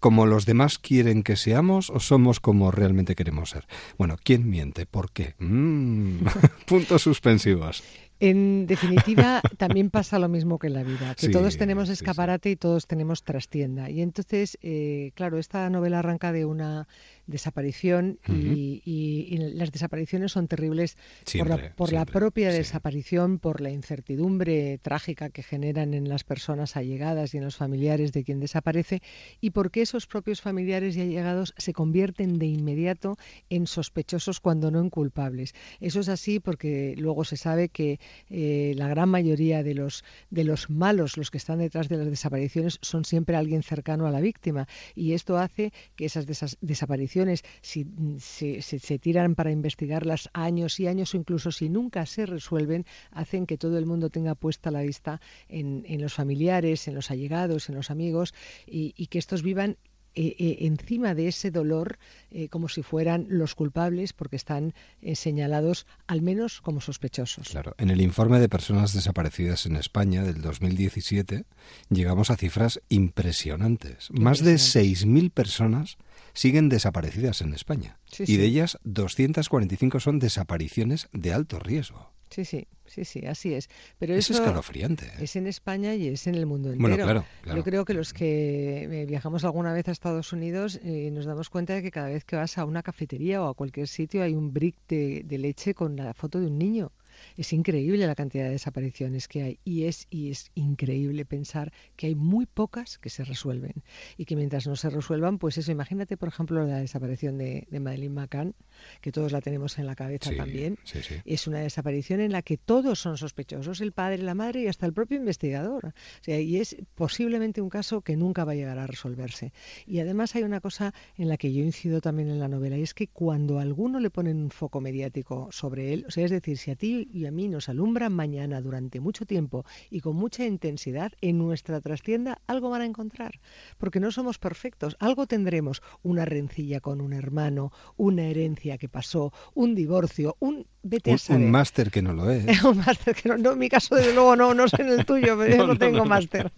[0.00, 3.66] como los demás quieren que seamos o somos como realmente queremos ser.
[3.96, 4.84] Bueno, ¿quién miente?
[4.84, 5.34] ¿Por qué?
[5.38, 6.26] Mm,
[6.66, 7.82] puntos suspensivos.
[8.20, 12.50] En definitiva, también pasa lo mismo que en la vida, que sí, todos tenemos escaparate
[12.50, 13.90] sí, y todos tenemos trastienda.
[13.90, 16.86] Y entonces, eh, claro, esta novela arranca de una
[17.26, 18.56] desaparición uh -huh.
[18.56, 23.60] y, y, y, las desapariciones son terribles siempre, por la, por la propia desaparición, por
[23.60, 28.40] la incertidumbre trágica que generan en las personas allegadas y en los familiares de quien
[28.40, 29.00] desaparece
[29.40, 33.16] y porque esos propios familiares y allegados se convierten de inmediato
[33.48, 35.54] en sospechosos cuando no en culpables.
[35.80, 40.44] Eso es así porque luego se sabe que eh, la gran mayoría de los, de
[40.44, 44.20] los malos, los que están detrás de las desapariciones, son siempre alguien cercano a la
[44.20, 46.26] víctima y esto hace que esas
[46.60, 47.13] desapariciones
[47.62, 47.86] si
[48.18, 52.86] se, se, se, tiran para investigarlas años y años o incluso si nunca se resuelven,
[53.10, 57.10] hacen que todo el mundo tenga puesta la vista en, en los familiares, en los
[57.10, 58.34] allegados, en los amigos
[58.66, 59.76] y, y que estos vivan
[60.16, 61.98] eh, eh, encima de ese dolor
[62.30, 64.72] eh, como si fueran los culpables porque están
[65.02, 67.48] eh, señalados al menos como sospechosos.
[67.48, 71.46] Claro, en el informe de personas desaparecidas en España del 2017
[71.90, 74.08] llegamos a cifras impresionantes.
[74.12, 75.98] Más de 6.000 personas
[76.34, 77.98] siguen desaparecidas en España.
[78.04, 78.36] Sí, y sí.
[78.36, 82.12] de ellas, 245 son desapariciones de alto riesgo.
[82.30, 83.68] Sí, sí, sí, sí, así es.
[83.98, 85.06] Pero es eso escalofriante.
[85.06, 85.18] ¿eh?
[85.20, 86.88] Es en España y es en el mundo entero.
[86.88, 87.58] Bueno, claro, claro.
[87.58, 91.48] Yo creo que los que eh, viajamos alguna vez a Estados Unidos eh, nos damos
[91.48, 94.34] cuenta de que cada vez que vas a una cafetería o a cualquier sitio hay
[94.34, 96.90] un brick de, de leche con la foto de un niño.
[97.36, 102.06] Es increíble la cantidad de desapariciones que hay y es, y es increíble pensar que
[102.06, 103.82] hay muy pocas que se resuelven
[104.16, 107.80] y que mientras no se resuelvan, pues eso, imagínate por ejemplo la desaparición de, de
[107.80, 108.54] Madeleine McCann,
[109.00, 110.78] que todos la tenemos en la cabeza sí, también.
[110.84, 111.16] Sí, sí.
[111.24, 114.86] Es una desaparición en la que todos son sospechosos, el padre, la madre y hasta
[114.86, 115.86] el propio investigador.
[115.86, 115.92] O
[116.22, 119.52] sea, y es posiblemente un caso que nunca va a llegar a resolverse.
[119.86, 122.82] Y además hay una cosa en la que yo incido también en la novela y
[122.82, 126.30] es que cuando a alguno le ponen un foco mediático sobre él, o sea, es
[126.30, 130.16] decir, si a ti y a mí nos alumbran mañana durante mucho tiempo y con
[130.16, 133.40] mucha intensidad, en nuestra trastienda algo van a encontrar,
[133.78, 139.32] porque no somos perfectos, algo tendremos, una rencilla con un hermano, una herencia que pasó,
[139.54, 142.44] un divorcio, un vete un, máster que no lo es.
[142.64, 145.06] un máster que no, no, en mi caso desde luego no, no sé en el
[145.06, 146.52] tuyo, pero no, yo no, tengo máster.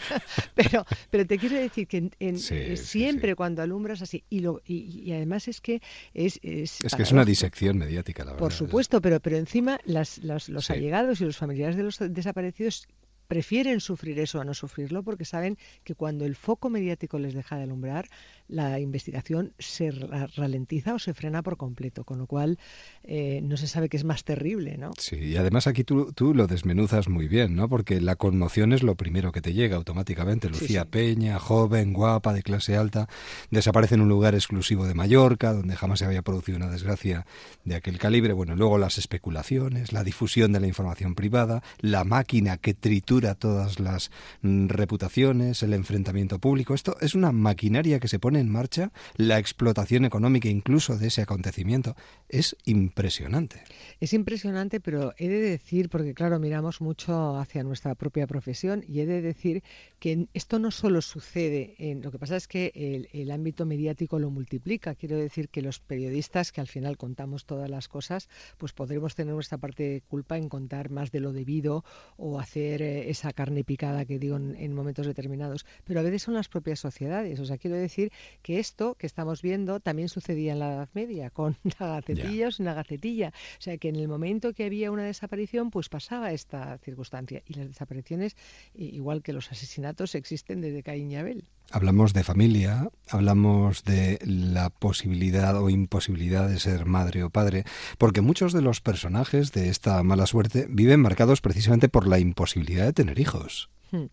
[0.54, 3.36] pero, pero te quiero decir que en, en, sí, siempre sí, sí.
[3.36, 5.80] cuando alumbras así, y, lo, y, y, además es que
[6.14, 6.38] es...
[6.42, 8.40] Es, es que es una disección mediática, la verdad.
[8.40, 12.88] Por supuesto, pero, pero encima las, las, los allegados y los familiares de los desaparecidos
[13.30, 17.56] prefieren sufrir eso a no sufrirlo porque saben que cuando el foco mediático les deja
[17.56, 18.08] de alumbrar,
[18.48, 22.58] la investigación se ra- ralentiza o se frena por completo, con lo cual
[23.04, 24.90] eh, no se sabe qué es más terrible, ¿no?
[24.98, 27.68] Sí, y además aquí tú, tú lo desmenuzas muy bien, ¿no?
[27.68, 30.48] Porque la conmoción es lo primero que te llega automáticamente.
[30.48, 30.88] Sí, Lucía sí.
[30.90, 33.06] Peña, joven, guapa, de clase alta,
[33.52, 37.26] desaparece en un lugar exclusivo de Mallorca, donde jamás se había producido una desgracia
[37.64, 38.32] de aquel calibre.
[38.32, 43.80] Bueno, luego las especulaciones, la difusión de la información privada, la máquina que tritura todas
[43.80, 44.10] las
[44.42, 46.74] mm, reputaciones, el enfrentamiento público.
[46.74, 51.22] Esto es una maquinaria que se pone en marcha, la explotación económica incluso de ese
[51.22, 51.96] acontecimiento.
[52.28, 53.62] Es impresionante.
[54.00, 59.00] Es impresionante, pero he de decir, porque claro, miramos mucho hacia nuestra propia profesión, y
[59.00, 59.62] he de decir
[59.98, 64.30] que esto no solo sucede, en, lo que pasa es que el, ámbito mediático lo
[64.30, 64.94] multiplica.
[64.94, 68.28] Quiero decir que los periodistas, que al final contamos todas las cosas,
[68.58, 71.84] pues podremos tener nuestra parte de culpa en contar más de lo debido
[72.16, 75.66] o hacer eh, esa carne picada que digo en, en momentos determinados.
[75.84, 77.40] Pero a veces son las propias sociedades.
[77.40, 78.12] O sea, quiero decir
[78.42, 82.50] que esto que estamos viendo también sucedía en la Edad Media, con la gacetilla o
[82.50, 83.32] sin la gacetilla.
[83.58, 87.42] O sea, que en el momento que había una desaparición, pues pasaba esta circunstancia.
[87.46, 88.36] Y las desapariciones,
[88.74, 91.44] igual que los asesinatos, existen desde Caín y Abel.
[91.70, 97.64] Hablamos de familia, hablamos de la posibilidad o imposibilidad de ser madre o padre,
[97.96, 102.86] porque muchos de los personajes de esta mala suerte viven marcados precisamente por la imposibilidad
[102.86, 103.70] de tener hijos.
[103.92, 104.06] Hmm.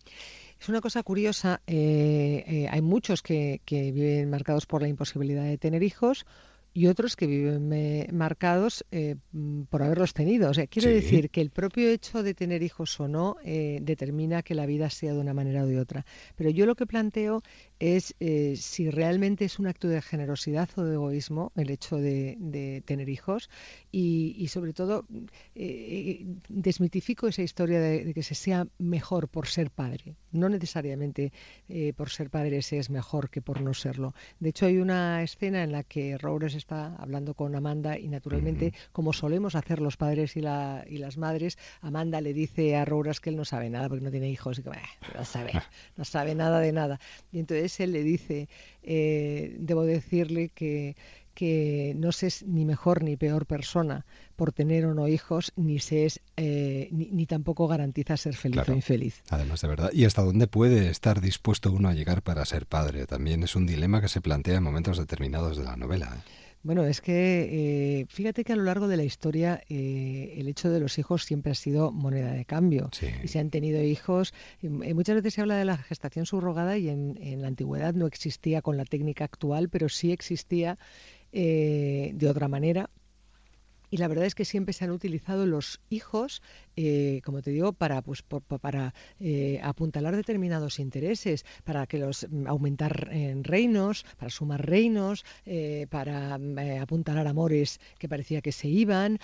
[0.60, 5.44] Es una cosa curiosa, eh, eh, hay muchos que, que viven marcados por la imposibilidad
[5.44, 6.26] de tener hijos
[6.78, 10.48] y otros que viven eh, marcados eh, mm, por haberlos tenido.
[10.50, 10.94] O sea, quiero Sí.
[10.94, 14.88] decir que el propio hecho de tener hijos o no eh, determina que la vida
[14.88, 16.06] sea de una manera o de otra.
[16.36, 17.42] Pero yo lo que planteo
[17.80, 18.14] es
[18.60, 23.08] si realmente es un acto de generosidad o de egoísmo el hecho de, de tener
[23.08, 23.50] hijos
[23.90, 25.04] y, y sobre todo
[26.48, 30.14] desmitifico esa historia de, de que se sea mejor por ser padre.
[30.32, 31.32] No necesariamente
[31.96, 34.14] por ser padre se es mejor que por no serlo.
[34.40, 38.74] De hecho, hay una escena en la que Roures está hablando con Amanda y naturalmente,
[38.92, 43.20] como solemos hacer los padres y, la, y las madres, Amanda le dice a Roures
[43.20, 44.82] que él no sabe nada porque no tiene hijos y que "Bah,
[45.16, 45.52] no sabe,
[45.96, 47.00] no sabe nada de nada.
[47.32, 48.48] Y entonces él le dice,
[48.82, 50.94] eh, debo decirle que
[51.34, 54.04] que no se es ni mejor ni peor persona
[54.34, 58.54] por tener o no hijos, ni se es eh, ni, ni tampoco garantiza ser feliz
[58.56, 58.72] Claro.
[58.72, 59.22] o infeliz.
[59.30, 59.90] Además, de verdad.
[59.92, 63.06] ¿Y hasta dónde puede estar dispuesto uno a llegar para ser padre?
[63.06, 66.12] También es un dilema que se plantea en momentos determinados de la novela.
[66.18, 66.47] ¿eh?
[66.62, 70.70] Bueno, es que eh, fíjate que a lo largo de la historia eh, el hecho
[70.70, 72.90] de los hijos siempre ha sido moneda de cambio.
[73.22, 74.34] Y se han tenido hijos.
[74.62, 78.06] eh, muchas veces se habla de la gestación subrogada y en, en la antigüedad no
[78.06, 80.78] existía con la técnica actual, pero sí existía
[81.32, 82.90] eh, de otra manera.
[83.90, 86.42] Y la verdad es que siempre se han utilizado los hijos,
[86.76, 92.26] eh, como te digo, para pues por- para eh, apuntalar determinados intereses, para que los
[92.30, 98.40] mm, aumentar en reinos, para sumar reinos, eh, para mm, eh, apuntalar amores que parecía
[98.40, 99.18] que se iban,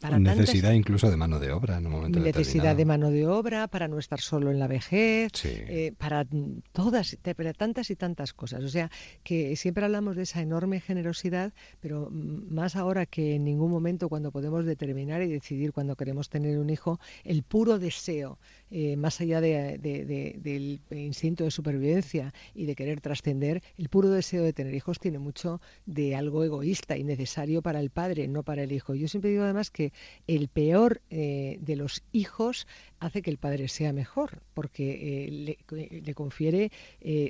[0.00, 3.26] para tantas- necesidad incluso de mano de obra en un momento necesidad de mano de
[3.26, 5.50] obra, para no estar solo en la vejez, Sí.
[5.98, 8.62] para mm, todas, para tantas y tantas cosas.
[8.64, 8.90] O sea,
[9.22, 14.30] que siempre hablamos de esa enorme generosidad, pero más ahora que en ningún momento cuando
[14.30, 18.38] podemos determinar y decidir cuando queremos tener un hijo, el puro deseo,
[18.70, 23.88] eh, más allá de- de- de- del instinto de supervivencia y de querer trascender, el
[23.88, 28.28] puro deseo de tener hijos tiene mucho de algo egoísta y necesario para el padre,
[28.28, 28.94] no para el hijo.
[28.94, 29.92] Yo siempre digo además que
[30.26, 32.66] el peor eh, de los hijos
[33.00, 36.70] hace que el padre sea mejor, porque eh, le, confiere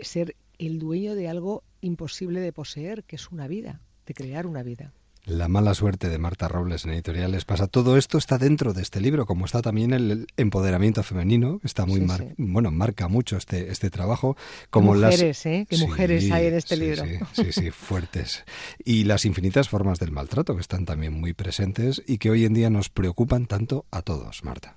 [0.03, 4.63] ser el dueño de algo imposible de poseer, que es una vida, de crear una
[4.65, 4.93] vida.
[5.29, 7.67] La mala suerte de Marta Robles en editoriales pasa.
[7.67, 12.01] Todo esto está dentro de este libro, como está también el empoderamiento femenino, está muy
[12.01, 12.35] Sí, mar- sí.
[12.39, 14.39] bueno, marca mucho este, este trabajo.
[14.71, 15.47] Como mujeres, las...
[15.47, 15.67] ¿eh?
[15.69, 17.03] Qué mujeres hay en este libro.
[17.35, 18.45] Sí, sí, fuertes.
[18.83, 22.55] Y las infinitas formas del maltrato que están también muy presentes y que hoy en
[22.55, 24.77] día nos preocupan tanto a todos, Marta.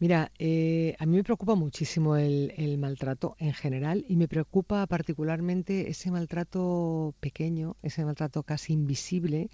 [0.00, 5.90] Mira, eh, a mí me preocupa muchísimo el, maltrato en general y me preocupa particularmente
[5.90, 9.50] ese maltrato pequeño, ese maltrato casi invisible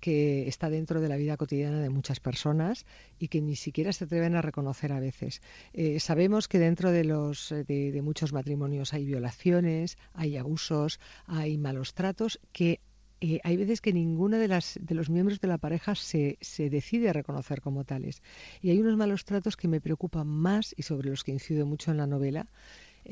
[0.00, 2.86] que está dentro de la vida cotidiana de muchas personas
[3.18, 5.42] y que ni siquiera se atreven a reconocer a veces.
[5.74, 11.92] Eh, sabemos que dentro de, los, de muchos matrimonios hay violaciones, hay abusos, hay malos
[11.92, 12.80] tratos que
[13.20, 16.70] eh, hay veces que ninguno de, las, de los miembros de la pareja se, se
[16.70, 18.22] decide a reconocer como tales.
[18.62, 21.90] Y hay unos malos tratos que me preocupan más y sobre los que incido mucho
[21.90, 22.46] en la novela,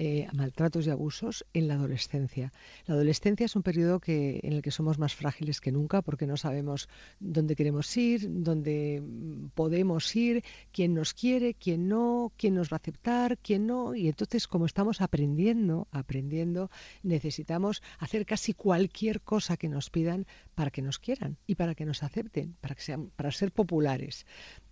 [0.00, 2.52] eh, maltratos y abusos en la adolescencia.
[2.86, 6.24] La adolescencia es un periodo que, en el que somos más frágiles que nunca porque
[6.24, 6.88] no sabemos
[7.18, 12.76] dónde queremos ir, dónde mm, podemos ir, quién nos quiere, quién no, quién nos va
[12.76, 13.96] a aceptar, quién no.
[13.96, 16.70] Y entonces, como estamos aprendiendo, aprendiendo,
[17.02, 21.84] necesitamos hacer casi cualquier cosa que nos pidan para que nos quieran y para que
[21.84, 24.26] nos acepten, para, que sean, para ser populares.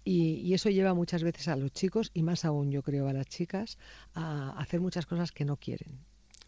[0.06, 3.12] Y, y eso lleva muchas veces a los chicos, y más aún yo creo a
[3.12, 3.76] las chicas,
[4.14, 5.98] a hacer muchas cosas que no quieren.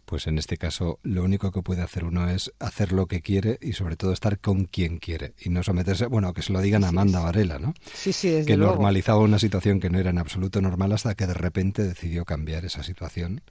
[0.04, 3.58] Pues en este caso lo único que puede hacer uno es hacer lo que quiere
[3.60, 6.84] y sobre todo estar con quien quiere y no someterse, bueno, que se lo digan
[6.84, 7.74] a Amanda Varela, ¿no?
[7.92, 8.72] Sí, sí, desde que luego.
[8.74, 12.64] normalizaba una situación que no era en absoluto normal hasta que de repente decidió cambiar
[12.64, 13.42] esa situación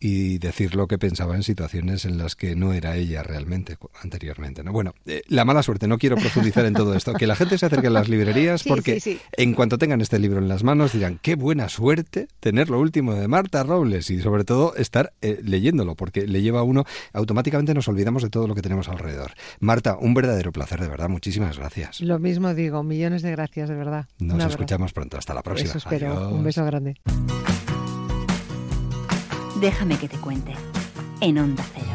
[0.00, 4.62] y decir lo que pensaba en situaciones en las que no era ella realmente anteriormente.
[4.62, 4.72] ¿no?
[4.72, 7.66] Bueno, eh, la mala suerte, no quiero profundizar en todo esto, que la gente se
[7.66, 9.20] acerque a las librerías Sí, porque sí, sí.
[9.36, 13.14] en cuanto tengan este libro en las manos dirán, qué buena suerte tener lo último
[13.14, 17.74] de Marta Robles y sobre todo estar eh, leyéndolo porque le lleva a uno, automáticamente
[17.74, 19.32] nos olvidamos de todo lo que tenemos alrededor.
[19.60, 22.00] Marta, un verdadero placer, de verdad, muchísimas gracias.
[22.00, 24.06] Lo mismo digo, millones de gracias, de verdad.
[24.18, 25.70] Nos escuchamos pronto, hasta la próxima.
[25.70, 26.12] Eso espero.
[26.12, 26.32] Adiós.
[26.32, 26.96] Un beso grande.
[29.60, 30.54] Déjame que te cuente.
[31.20, 31.86] En Onda Cero.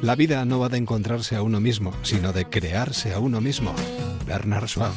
[0.00, 3.74] La vida no va de encontrarse a uno mismo, sino de crearse a uno mismo.
[4.26, 4.92] Bernard Schwab.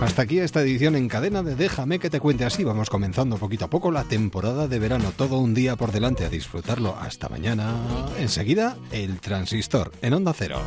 [0.00, 2.62] Hasta aquí esta edición en cadena de Déjame que te cuente así.
[2.62, 5.12] Vamos comenzando poquito a poco la temporada de verano.
[5.16, 6.96] Todo un día por delante a disfrutarlo.
[6.96, 7.74] Hasta mañana.
[8.18, 10.60] Enseguida, el transistor en Onda Cero.